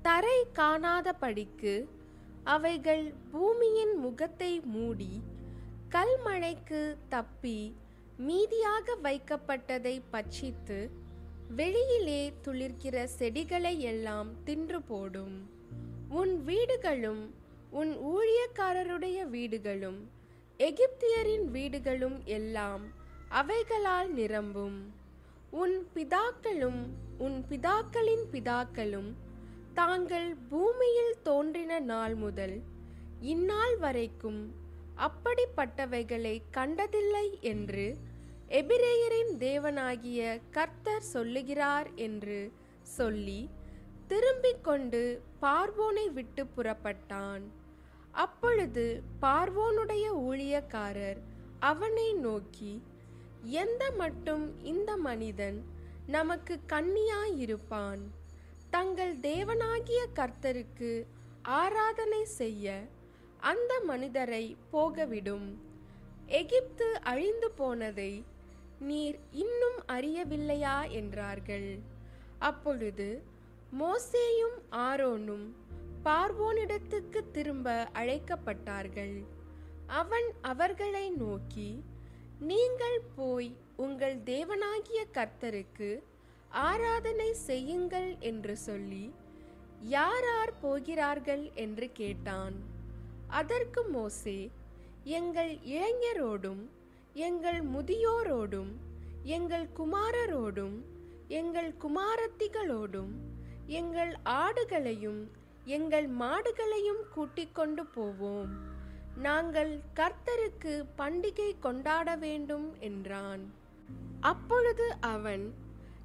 தரை 0.02 0.48
காணாதபடிக்கு 0.56 1.88
அவைகள் 2.44 3.14
பூமியின் 3.32 3.96
முகத்தை 3.98 4.62
மூடி 4.66 5.22
கல்மழைக்கு 5.94 6.98
தப்பி 7.10 7.76
மீதியாக 8.20 8.96
வைக்கப்பட்டதை 9.04 10.02
பட்சித்து 10.12 10.90
வெளியிலே 11.56 12.34
துளிர்க்கிற 12.44 13.04
செடிகளை 13.04 13.80
எல்லாம் 13.80 14.44
தின்று 14.44 14.82
போடும். 14.82 15.50
உன் 16.10 16.44
வீடுகளும் 16.44 17.34
உன் 17.70 17.98
ஊழியக்காரருடைய 18.06 19.30
வீடுகளும் 19.30 20.10
எகிப்தியரின் 20.58 21.46
வீடுகளும் 21.46 22.22
எல்லாம் 22.24 22.82
அவைகளால் 23.30 24.10
நிரம்பும். 24.10 24.94
உன் 25.52 25.88
பிதாக்களும் 25.96 26.82
உன் 27.18 27.46
பிதாக்களின் 27.50 28.26
பிதாக்களும் 28.32 29.14
தாங்கள் 29.74 30.36
பூமியில் 30.50 31.16
தோன்றின 31.24 31.80
நாள் 31.80 32.16
முதல் 32.16 32.62
இந்நாள் 33.22 33.78
வரைக்கும் 33.78 34.62
அப்படிப்பட்டவைகளை 34.98 36.42
கண்டதில்லை 36.52 37.40
என்று 37.42 37.98
எபிரேயரின் 38.48 39.34
தேவனாகிய 39.38 40.40
கர்த்தர் 40.52 41.02
சொல்லுகிறார் 41.02 41.96
என்று 41.96 42.52
சொல்லி 42.82 43.50
திரும்பிக் 44.08 44.64
கொண்டு 44.64 45.22
பார்வோனை 45.42 46.14
விட்டு 46.14 46.46
புறப்பட்டான். 46.46 47.42
அப்பொழுது 48.12 49.04
பார்வோனுடைய 49.22 50.06
ஊழியக்காரர் 50.30 51.22
அவனை 51.60 52.14
நோக்கி 52.14 52.82
எந்த 53.42 53.92
மட்டும் 53.92 54.64
இந்த 54.64 54.98
மனிதன் 54.98 55.66
நமக்கு 56.06 56.60
கண்ணியாயிருப்பான்? 56.68 58.02
தங்கள் 58.70 59.16
தேவனாகிய 59.20 60.02
கர்த்தருக்கு 60.16 61.06
ஆராதனை 61.44 62.26
செய்ய 62.26 62.84
அந்த 63.52 63.80
மனிதரை 63.80 64.56
போகவிடும். 64.74 65.48
எகிப்து 66.28 66.88
அழிந்து 67.02 67.52
போனதை 67.52 68.24
நீர் 68.80 69.18
இன்னும் 69.32 69.80
அறியவில்லையா 69.88 70.78
என்றார்கள். 70.90 71.80
அப்பொழுது 72.40 73.08
மோசேயும் 73.80 74.58
ஆரோனும் 74.72 75.46
பார்வோனிடத்துக்கு 76.06 77.22
திரும்ப 77.32 77.88
அழைக்கப்பட்டார்கள். 77.94 79.18
அவன் 79.88 80.30
அவர்களை 80.42 81.10
நோக்கி 81.10 81.70
நீங்கள் 82.40 83.00
போய் 83.16 83.52
உங்கள் 83.76 84.18
தேவனாகிய 84.26 85.02
கர்த்தருக்கு 85.14 85.90
ஆராதனை 86.50 87.34
செய்யுங்கள் 87.34 88.10
என்று 88.20 88.56
சொல்லி 88.58 89.06
யார் 89.96 90.24
யார் 90.24 90.54
போகிறார்கள்? 90.62 91.52
என்று 91.56 91.88
கேட்டான். 91.92 92.73
அதற்கு 93.40 93.82
மோசே 93.84 94.40
எங்கள் 95.04 95.54
இளைஞரோடும் 95.76 96.64
எங்கள் 97.14 97.60
முதியோரோடும் 97.66 98.72
எங்கள் 99.36 99.68
குமாரரோடும் 99.78 100.76
எங்கள் 101.28 101.72
குமாரத்திகளோடும் 101.84 103.14
எங்கள் 103.80 104.14
ஆடுகளையும் 104.26 105.22
எங்கள் 105.66 106.08
மாடுகளையும் 106.10 107.04
கூட்டிக் 107.14 107.56
கொண்டு 107.56 107.84
போவோம். 107.86 108.54
நாங்கள் 109.18 109.72
கர்த்தருக்கு 109.96 110.74
பண்டிகை 110.98 111.50
கொண்டாட 111.60 112.16
வேண்டும் 112.16 112.68
என்றான். 112.80 113.44
அப்பொழுது 114.22 114.88
அவன் 115.02 115.46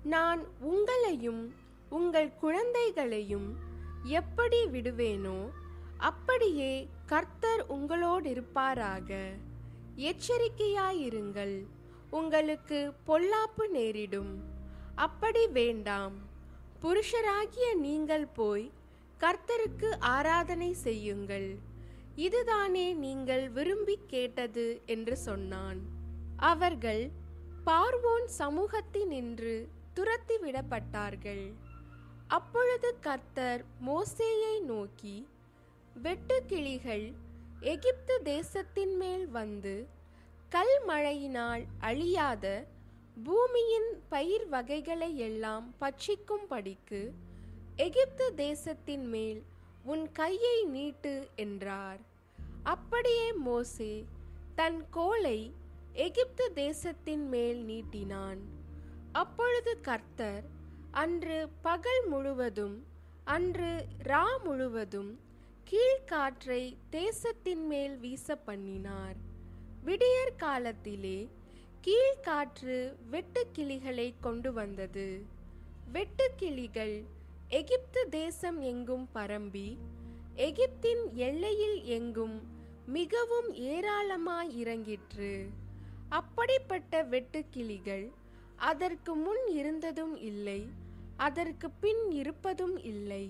நான் 0.04 0.42
உங்களையும் 0.62 1.42
உங்கள் 1.90 2.30
குழந்தைகளையும் 2.40 3.48
எப்படி 4.18 4.60
விடுவேனோ 4.66 5.38
அப்படியே 6.10 6.72
கர்த்தர் 7.10 7.60
உங்களோடிருப்பாராக. 7.68 9.10
எச்சரிக்கையாயிருங்கள் 9.96 11.54
உங்களுக்கு 12.10 12.78
பொல்லாப்பு 13.06 13.64
நேரிடும். 13.68 14.32
அப்படி 14.94 15.46
வேண்டாம். 15.46 16.16
புருஷராகிய 16.82 17.68
நீங்கள் 17.74 18.26
போய் 18.26 18.66
கர்த்தருக்கு 19.20 19.90
ஆராதனை 19.98 20.72
செய்யுங்கள். 20.72 21.48
இதுதானே 22.14 22.92
நீங்கள் 23.04 23.50
விரும்பி 23.50 23.98
கேட்டது 24.06 24.66
என்று 24.86 25.16
சொன்னான். 25.16 25.80
அவர்கள் 26.36 27.10
பார்வோன் 27.66 28.28
சமூகத்தினின்று 28.38 29.56
துரத்தி 29.94 30.36
விடப்பட்டார்கள் 30.36 31.52
அப்பொழுது 32.26 32.88
கர்த்தர் 33.00 33.64
மோசேயை 33.86 34.56
நோக்கி 34.64 35.16
வெட்டுக்கிளிகள் 36.02 37.14
எகிப்து 37.60 38.22
தேசத்தின் 38.22 38.96
மேல் 38.96 39.28
வந்து 39.28 39.86
கல் 40.48 40.76
மழையினால் 40.86 41.64
அழியாத 41.78 42.66
பூமியின் 43.24 43.88
பயிர் 44.08 44.48
வகைகளை 44.48 45.16
எல்லாம் 45.18 45.74
பட்சிக்கும்படிக்கு 45.80 47.12
எகிப்து 47.76 48.34
தேசத்தின் 48.34 49.06
மேல் 49.06 49.42
உன் 49.82 50.12
கையை 50.12 50.64
நீட்டு 50.64 51.28
என்றார். 51.34 52.00
அப்படியே 52.62 53.32
மோசே 53.32 54.04
தன் 54.54 54.84
கோலை 54.90 55.52
எகிப்து 55.92 56.52
தேசத்தின் 56.52 57.28
மேல் 57.28 57.64
நீட்டினான். 57.64 58.40
அப்பொழுது 59.12 59.80
கர்த்தர் 59.80 60.44
அன்று 60.90 61.48
பகல் 61.62 62.06
முழுவதும் 62.06 62.86
அன்று 63.24 63.72
ரா 64.02 64.26
முழுவதும் 64.44 65.10
கீழ்காற்றை 65.70 66.76
தேசத்தின் 66.90 67.66
மேல் 67.66 67.96
வீச 67.96 68.36
பண்ணினார் 68.36 69.16
விடியற் 69.82 70.36
காலத்திலே 70.36 71.28
கீழ்காற்று 71.86 72.76
வெட்டுக்கிளிகளை 73.10 74.14
கொண்டு 74.20 74.52
வந்தது. 74.52 75.24
வெட்டுக்கிளிகள் 75.92 77.04
எகிப்து 77.48 78.08
தேசம் 78.08 78.60
எங்கும் 78.60 79.08
பரம்பி 79.14 79.76
எகிப்தின் 80.36 81.04
எல்லையில் 81.12 81.84
எங்கும் 81.84 82.42
மிகவும் 82.86 83.52
ஏராளமாய் 83.52 84.64
இறங்கிற்று. 84.64 85.48
அப்படிப்பட்ட 86.08 87.02
வெட்டுக்கிளிகள் 87.02 88.10
அதற்கு 88.56 89.14
முன் 89.14 89.46
இருந்ததும் 89.46 90.16
இல்லை 90.16 90.68
அதற்கு 91.16 91.70
பின் 91.70 92.10
இருப்பதும் 92.10 92.78
இல்லை. 92.82 93.24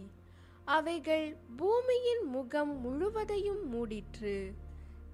அவைகள் 0.68 1.36
பூமியின் 1.56 2.24
முகம் 2.24 2.80
முழுவதையும் 2.80 3.62
மூடிற்று. 3.72 4.52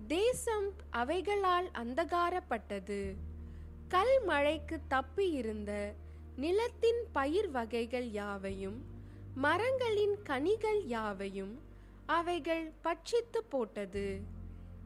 தேசம் 0.06 0.72
அவைகளால் 0.90 1.70
அந்தகாரப்பட்டது. 1.74 3.14
கல் 3.88 4.24
மழைக்கு 4.24 4.80
தப்பி 4.88 5.30
இருந்த 5.30 5.94
நிலத்தின் 6.36 7.02
பயிர் 7.12 7.50
வகைகள் 7.50 8.10
யாவையும் 8.10 8.84
மரங்களின் 9.34 10.22
கனிகள் 10.22 10.86
யாவையும் 10.86 11.60
அவைகள் 12.06 12.72
பட்சித்து 12.84 13.38
போட்டது. 13.48 14.20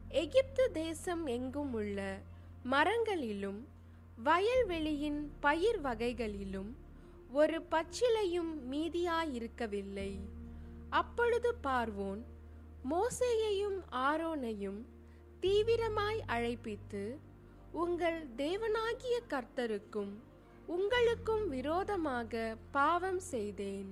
எகிப்து 0.09 0.71
தேசம் 0.71 1.25
எங்கும் 1.25 1.73
உள்ள 1.73 2.19
மரங்களிலும் 2.63 3.67
வயல்வெளியின் 4.25 5.27
பயிர் 5.39 5.81
வகைகளிலும் 5.81 6.77
ஒரு 7.31 7.61
பச்சிலையும் 7.71 8.53
மீதியாயிருக்கவில்லை. 8.71 10.19
அப்பொழுது 10.89 11.49
பார்வோன் 11.65 12.21
மோசேயையும் 12.91 13.79
ஆரோனையும் 13.91 14.79
தீவிரமாய் 15.43 16.21
அழைப்பித்து 16.27 17.03
உங்கள் 17.71 18.19
தேவனாகிய 18.37 19.15
கர்த்தருக்கும் 19.33 20.13
உங்களுக்கும் 20.67 21.47
விரோதமாக 21.47 22.55
பாவம் 22.71 23.19
செய்தேன். 23.19 23.89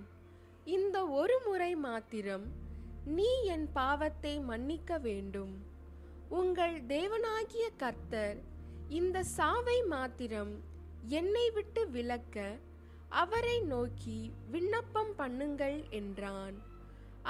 இந்த 0.64 0.98
ஒரு 1.06 1.36
முறை 1.46 1.76
மாத்திரம் 1.76 2.46
நீ 3.18 3.30
என் 3.44 3.68
பாவத்தை 3.72 4.40
மன்னிக்க 4.40 4.98
வேண்டும். 4.98 5.54
உங்கள் 6.30 6.76
தேவனாகிய 6.88 7.66
கர்த்தர் 7.84 8.38
இந்த 8.90 9.24
சாவை 9.24 9.84
மாத்திரம் 9.84 10.54
என்னை 11.20 11.50
விட்டு 11.50 11.90
விலக்க 11.90 12.60
அவரை 13.22 13.58
நோக்கி 13.74 14.32
விண்ணப்பம் 14.52 15.14
பண்ணுங்கள் 15.18 15.90
என்றான். 15.90 16.58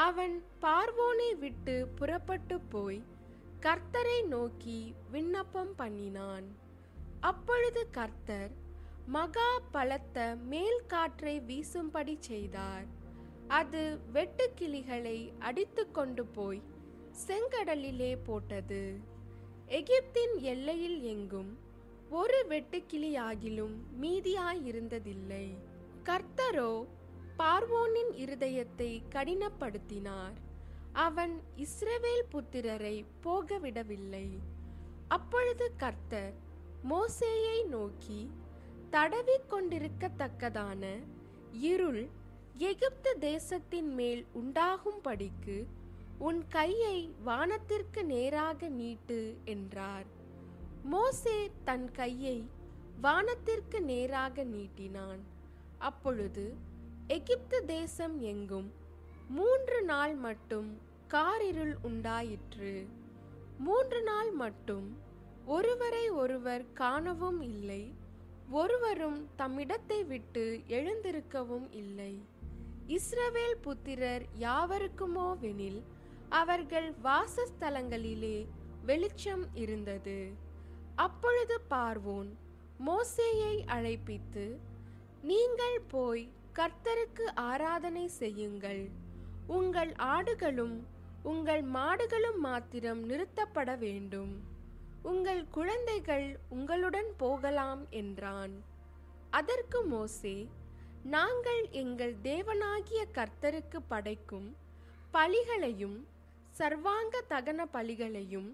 அவன் 0.06 0.44
பார்வோனை 0.62 1.30
விட்டு 1.40 1.88
புறப்பட்டு 1.96 2.60
போய் 2.60 3.00
கர்த்தரை 3.62 4.18
நோக்கி 4.28 4.80
விண்ணப்பம் 5.12 5.74
பண்ணினான். 5.76 6.48
அப்பொழுது 7.20 7.82
கர்த்தர் 7.90 8.52
மகா 9.06 9.50
பலத்த 9.72 10.36
மேல் 10.52 10.82
காற்றை 10.88 11.34
வீசும்படி 11.40 12.16
செய்தார். 12.20 12.88
அது 13.48 14.00
வெட்டுக்கிளிகளை 14.14 15.20
அடித்து 15.40 15.92
கொண்டு 15.92 16.26
போய் 16.26 16.62
செங்கடலிலே 17.28 18.18
போட்டது. 18.24 18.84
எகிப்தின் 19.68 20.36
எல்லையில் 20.54 21.00
எங்கும் 21.14 21.52
ஒரு 22.10 22.46
வெட்டுக்கிளியாகிலும் 22.50 23.76
மீதியாயிருந்ததில்லை 24.02 25.48
கர்த்தரோ 26.06 26.72
பார்வோனின் 27.40 28.12
இருதயத்தை 28.24 28.92
கடினப்படுத்தினார். 29.16 30.38
அவன் 31.06 31.34
இஸ்ரவேல் 31.58 32.26
புத்திரரை 32.32 33.06
போகவிடவில்லை. 33.24 34.28
அப்பொழுது 35.08 35.66
கர்த்தர் 35.78 36.34
மோசேயை 36.90 37.60
நோக்கி 37.66 38.32
தடவிக் 38.90 39.50
கொண்டிருக்கத்தக்கதான 39.52 40.84
இருள் 41.72 42.04
எகிப்து 42.58 43.12
தேசத்தின் 43.20 43.90
மேல் 43.94 44.26
உண்டாகும்படிக்கு 44.36 45.58
உன் 46.18 46.42
கையை 46.48 46.98
வானத்திற்கு 47.26 48.04
நேராக 48.04 48.68
நீட்டு 48.68 49.20
என்றார். 49.46 50.08
மோசே 50.84 51.40
தன் 51.64 51.92
கையை 51.92 52.38
வானத்திற்கு 53.02 53.80
நேராக 53.82 54.44
நீட்டினான். 54.44 55.22
அப்பொழுது 55.78 56.46
எகிப்து 57.08 57.66
தேசம் 57.66 58.20
எங்கும்? 58.20 58.72
மூன்று 59.30 59.84
நாள் 59.84 60.16
மட்டும் 60.16 60.78
காரிருள் 61.08 61.76
உண்டாயிற்று. 61.82 62.88
மூன்று 63.58 64.04
நாள் 64.04 64.32
மட்டும் 64.32 64.98
ஒருவரை 65.46 66.10
ஒருவர் 66.10 66.74
காணவும் 66.74 67.42
இல்லை. 67.42 67.94
ஒருவரும் 68.50 69.30
தம்மிடத்தை 69.38 70.06
விட்டு 70.06 70.62
எழுந்திருக்கவும் 70.68 71.68
இல்லை. 71.70 72.22
இஸ்ரவேல் 72.88 73.62
புத்திரர் 73.62 74.26
யாவருக்குமோவெனில் 74.40 75.84
அவர்கள் 76.30 76.94
வாசஸ்தலங்களிலே 77.04 78.48
வெளிச்சம் 78.86 79.46
இருந்தது. 79.54 80.34
அப்பொழுது 80.96 81.62
பார்வோன் 81.70 82.30
மோசேயை 82.86 83.56
அழைப்பித்து 83.66 84.58
நீங்கள் 85.22 85.82
போய் 85.88 86.32
கர்த்தருக்கு 86.60 87.26
ஆராதனை 87.36 88.08
செய்யுங்கள். 88.22 88.84
உங்கள் 89.48 89.92
ஆடுகளும் 90.16 90.78
உங்கள் 91.24 91.64
மாடுகளும் 91.76 92.40
மாத்திரம் 92.46 93.02
நிறுத்தப்பட 93.10 93.70
வேண்டும். 93.78 94.32
உங்கள் 95.04 95.42
குழந்தைகள் 95.50 96.28
உங்களுடன் 96.50 97.10
போகலாம் 97.18 97.84
என்றான். 97.90 98.54
அதற்கு 99.30 99.80
மோசே 99.86 100.38
நாங்கள் 101.16 101.62
எங்கள் 101.82 102.16
தேவனாகிய 102.24 103.02
கர்த்தருக்கு 103.18 103.82
படைக்கும் 103.88 104.48
பலிகளையும் 105.14 105.98
சர்வாங்க 106.60 107.22
தகன 107.30 107.68
பலிகளையும் 107.74 108.50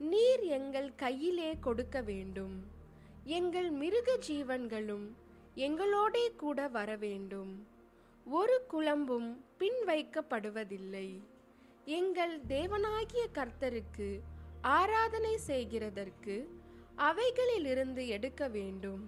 நீர் 0.00 0.44
எங்கள் 0.58 0.90
கையிலே 0.94 1.50
கொடுக்க 1.60 1.96
வேண்டும். 2.02 2.54
எங்கள் 3.38 3.70
மிருக 3.70 4.10
ஜீவன்களும் 4.28 5.08
எங்களோடே 5.64 6.22
கூட 6.36 6.58
வர 6.74 6.90
வேண்டும் 6.96 7.52
ஒரு 8.26 8.56
குழம்பும் 8.72 9.30
பின் 9.60 9.80
வைக்கப்படுவதில்லை 9.86 11.08
எங்கள் 11.98 12.34
தேவனாகிய 12.48 13.22
கர்த்தருக்கு 13.38 14.08
ஆராதனை 14.76 15.34
செய்கிறதற்கு 15.46 16.36
அவைகளிலிருந்து 17.08 18.02
எடுக்க 18.16 18.48
வேண்டும். 18.48 19.02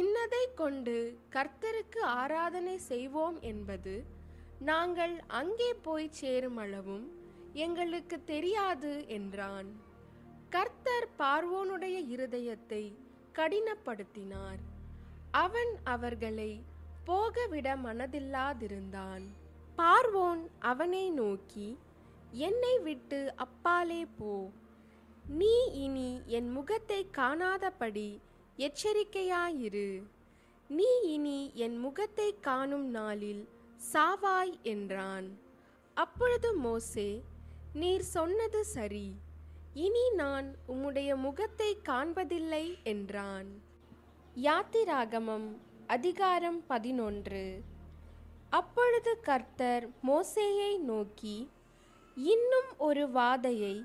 இன்னதை 0.00 0.44
கொண்டு 0.54 0.96
கர்த்தருக்கு 1.36 2.00
ஆராதனை 2.20 2.76
செய்வோம் 2.90 3.38
என்பது 3.50 3.94
நாங்கள் 4.70 5.14
அங்கே 5.40 5.70
போய் 5.86 6.10
சேருமளவும் 6.20 7.06
எங்களுக்கு 7.66 8.18
தெரியாது 8.24 8.94
என்றான். 9.18 9.70
கர்த்தர் 10.48 11.08
பார்வோனுடைய 11.18 11.96
இருதயத்தை 12.14 12.82
கடினப்படுத்தினார். 13.34 14.60
அவன் 15.42 15.72
அவர்களை 15.94 16.52
போகவிட 17.08 17.68
மனதில்லாதிருந்தான். 17.84 19.24
பார்வோன் 19.78 20.42
அவனை 20.70 21.04
நோக்கி 21.20 21.68
என்னை 22.46 22.74
விட்டு 22.78 23.20
அப்பாலே 23.44 24.00
போ. 24.18 24.32
நீ 25.40 25.54
இனி 25.84 26.10
என் 26.38 26.50
முகத்தை 26.56 27.00
காணாதபடி 27.18 28.08
எச்சரிக்கையாயிரு. 28.58 29.90
நீ 30.70 30.90
இனி 31.14 31.38
என் 31.64 31.78
முகத்தை 31.78 32.28
காணும் 32.40 32.88
நாளில் 32.90 33.42
சாவாய் 33.92 34.54
என்றான். 34.72 35.28
அப்பொழுது 35.96 36.48
மோசே 36.64 37.10
நீர் 37.80 38.06
சொன்னது 38.16 38.60
சரி. 38.76 39.06
இனி 39.86 40.04
நான் 40.20 40.48
உம்முடைய 40.72 41.10
முகத்தை 41.26 41.70
காண்பதில்லை 41.88 42.66
என்றான். 42.92 43.50
யாத்திராகமம் 44.42 45.46
அதிகாரம் 45.86 46.58
பதினொன்று. 46.66 47.62
அப்பொழுது 48.48 49.20
கர்த்தர் 49.20 49.84
மோசேயை 50.06 50.78
நோக்கி 50.78 51.50
இன்னும் 52.16 52.68
ஒரு 52.78 53.04
வாதையை 53.08 53.84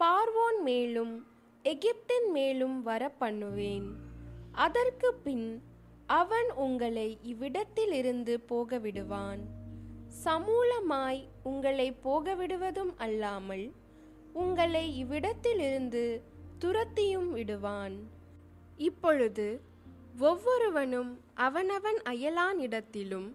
பார்வோன் 0.00 0.58
மேலும் 0.64 1.26
எகிப்தின் 1.64 2.28
மேலும் 2.32 2.82
வர 2.82 3.08
பண்ணுவேன் 3.08 3.88
அதற்கு 4.52 5.14
பின் 5.14 5.62
அவன் 6.06 6.50
உங்களை 6.50 7.18
இவ்விடத்திலிருந்து 7.22 8.36
போகவிடுவான். 8.48 9.42
சமூலமாய் 10.24 11.22
உங்களை 11.42 11.88
போகவிடுவதும் 12.04 12.94
அல்லாமல் 12.96 13.72
உங்களை 14.32 14.84
இவ்விடத்திலிருந்து 15.04 16.04
துரத்தியும் 16.58 17.30
விடுவான். 17.30 17.98
இப்பொழுது 18.76 19.68
ஒவ்வொருவனும் 20.18 21.20
அவனவன் 21.34 22.02
அயலானிடத்திலும் 22.04 23.34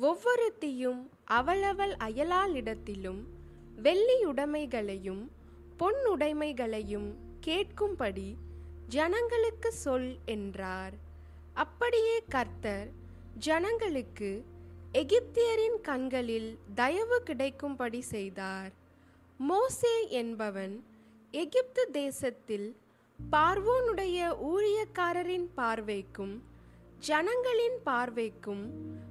ஒவ்வொருத்தியும் 0.00 1.08
அவளவள் 1.30 1.94
அயலானிடத்திலும் 1.98 3.22
வெள்ளியுடைமைகளையும் 3.82 5.28
பொன்னுடைமைகளையும் 5.78 7.14
கேட்கும்படி 7.46 8.34
ஜனங்களுக்கு 8.88 9.72
சொல் 9.72 10.18
என்றார். 10.24 10.92
அப்படியே 11.54 12.22
கர்த்தர் 12.28 12.88
ஜனங்களுக்கு 13.38 14.44
எகிப்தியரின் 14.92 15.80
கண்களில் 15.82 16.58
தயவு 16.74 17.22
கிடைக்கும்படி 17.22 18.00
செய்தார். 18.00 18.72
மோசே 19.38 20.08
என்பவன் 20.08 20.84
எகிப்து 21.30 21.90
தேசத்தில் 21.90 22.76
பார்வோனுடைய 23.18 24.18
ஊழியக்காரரின் 24.46 25.46
பார்வைக்கும் 25.56 26.34
ஜனங்களின் 27.00 27.78
பார்வைக்கும் 27.84 28.64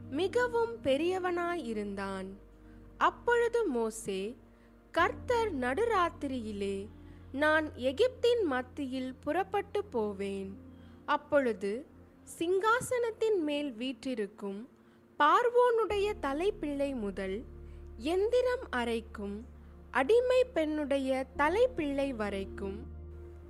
மிகவும் 0.10 0.74
பெரியவனாயிருந்தான். 0.84 2.28
அப்பொழுது 2.98 3.68
மோசே 3.68 4.36
கர்த்தர் 4.92 5.52
நடுராத்திரியிலே 5.60 6.78
நான் 7.32 7.72
எகிப்தின் 7.74 8.44
மத்தியில் 8.44 9.16
புறப்பட்டு 9.20 9.86
போவேன். 9.86 10.52
அப்பொழுது 11.06 11.86
சிங்காசனத்தின் 12.40 13.40
மேல் 13.40 13.72
வீற்றிருக்கும் 13.74 14.70
பார்வோனுடைய 15.20 16.08
தலைப்பிள்ளை 16.20 16.94
முதல் 16.96 17.38
எந்திரம் 17.98 18.66
அரைக்கும் 18.72 19.36
அடிமை 19.92 20.44
பெண்ணுடைய 20.54 21.26
தலைப்பிள்ளை 21.36 22.14
வரைக்கும் 22.14 22.95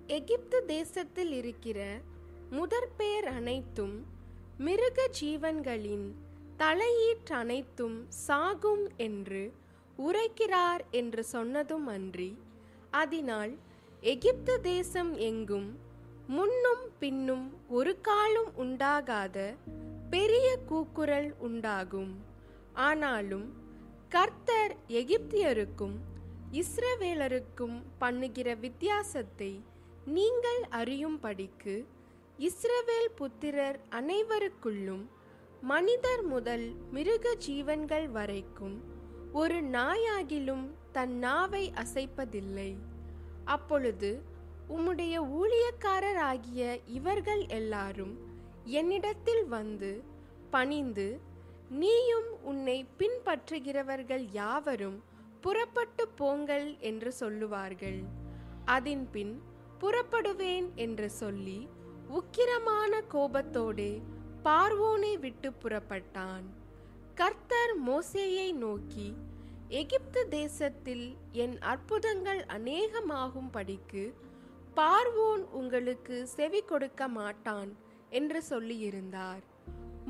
எகிப்து 0.08 0.66
தேசத்தில் 0.66 1.32
இருக்கிற 1.32 1.98
முதற்பேர் 2.52 3.26
அனைத்தும் 3.26 4.06
மிருக 4.58 5.10
ஜீவன்களின் 5.22 6.14
தலையீற்று 6.58 7.34
அனைத்தும் 7.34 8.06
சாகும் 8.10 8.90
என்று 8.98 9.54
உரைக்கிறார் 9.98 10.80
என்று 10.92 11.24
சொன்னதும் 11.24 11.88
அன்றி 11.88 12.38
அதனால் 12.90 13.58
எகிப்து 14.02 14.62
தேசம் 14.62 15.16
எங்கும் 15.16 15.80
முன்னும் 16.28 16.92
பின்னும் 17.00 17.54
ஒரு 17.68 18.02
காலும் 18.02 18.52
உண்டாகாத 18.58 19.56
பெரிய 20.10 20.58
கூக்குரல் 20.68 21.34
உண்டாகும். 21.38 22.26
ஆனாலும் 22.74 23.54
கர்த்தர் 24.10 24.76
எகிப்தியருக்கும் 24.88 25.96
இஸ்ரவேலருக்கும் 26.52 27.82
பண்ணுகிற 28.00 28.54
வித்தியாசத்தை 28.54 29.62
நீங்கள் 30.14 30.60
அறியும்படிக்கு 30.72 31.86
இஸ்ரவேல் 32.40 33.08
புத்திரர் 33.16 33.80
அனைவருக்குள்ளும் 33.90 35.06
மனிதர் 35.62 36.24
முதல் 36.24 36.66
மிருக 36.92 37.36
ஜீவன்கள் 37.36 38.08
வரைக்கும் 38.08 38.76
ஒரு 39.34 39.62
நாயாகிலும் 39.62 40.66
தன் 40.92 41.16
நாவை 41.18 41.74
அசைப்பதில்லை. 41.84 42.78
அப்பொழுது 43.46 44.24
உம்முடைய 44.70 45.16
ஊழியக்காரராகிய 45.40 46.80
இவர்கள் 46.86 47.48
எல்லாரும் 47.48 48.14
என்னிடத்தில் 48.64 49.48
வந்து 49.48 50.04
பணிந்து 50.50 51.20
நீயும் 51.70 52.30
உன்னை 52.44 52.86
பின்பற்றுகிறவர்கள் 52.98 54.26
யாவரும் 54.32 55.04
புறப்பட்டு 55.42 56.08
போங்கள் 56.08 56.78
என்று 56.80 57.12
சொல்லுவார்கள். 57.14 58.00
அதன்பின் 58.66 59.42
புறப்படுவேன் 59.82 60.68
என்று 60.76 61.08
சொல்லி 61.22 61.60
உக்கிரமான 62.10 63.02
கோபத்தோடே 63.14 63.92
பார்வோனை 64.44 65.14
விட்டு 65.20 65.50
புறப்பட்டான். 65.64 66.46
கர்த்தர் 67.16 67.74
மோசேயை 67.88 68.50
நோக்கி 68.64 69.08
எகிப்து 69.80 70.22
தேசத்தில் 70.30 71.06
என் 71.32 71.56
அற்புதங்கள் 71.72 72.42
அநேகமாகும் 72.58 73.52
படிக்கு 73.52 74.04
பார்வோன் 74.76 75.44
உங்களுக்கு 75.60 76.16
செவி 76.36 76.62
கொடுக்க 76.62 77.08
மாட்டான் 77.08 77.72
என்று 78.10 78.40
சொல்லியிருந்தார். 78.50 79.44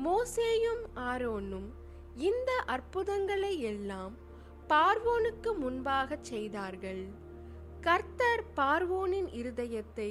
மோசேயும் 0.04 0.84
ஆரோனும் 1.10 1.68
இந்த 2.28 2.50
அற்புதங்களை 2.66 3.52
எல்லாம் 3.72 4.14
பார்வோனுக்கு 4.68 5.50
முன்பாக 5.58 6.18
செய்தார்கள். 6.20 7.04
கர்த்தர் 7.86 8.42
பார்வோனின் 8.56 9.28
இருதயத்தை 9.32 10.10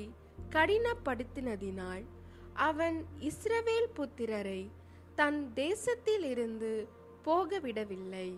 கடினப்படுத்தினதினால் 0.51 2.03
அவன் 2.67 2.97
இஸ்ரவேல் 3.29 3.89
புத்திரரை 3.95 4.61
தன் 5.15 5.39
தேசத்திலிருந்து 5.55 6.71
போகவிடவில்லை. 7.25 8.29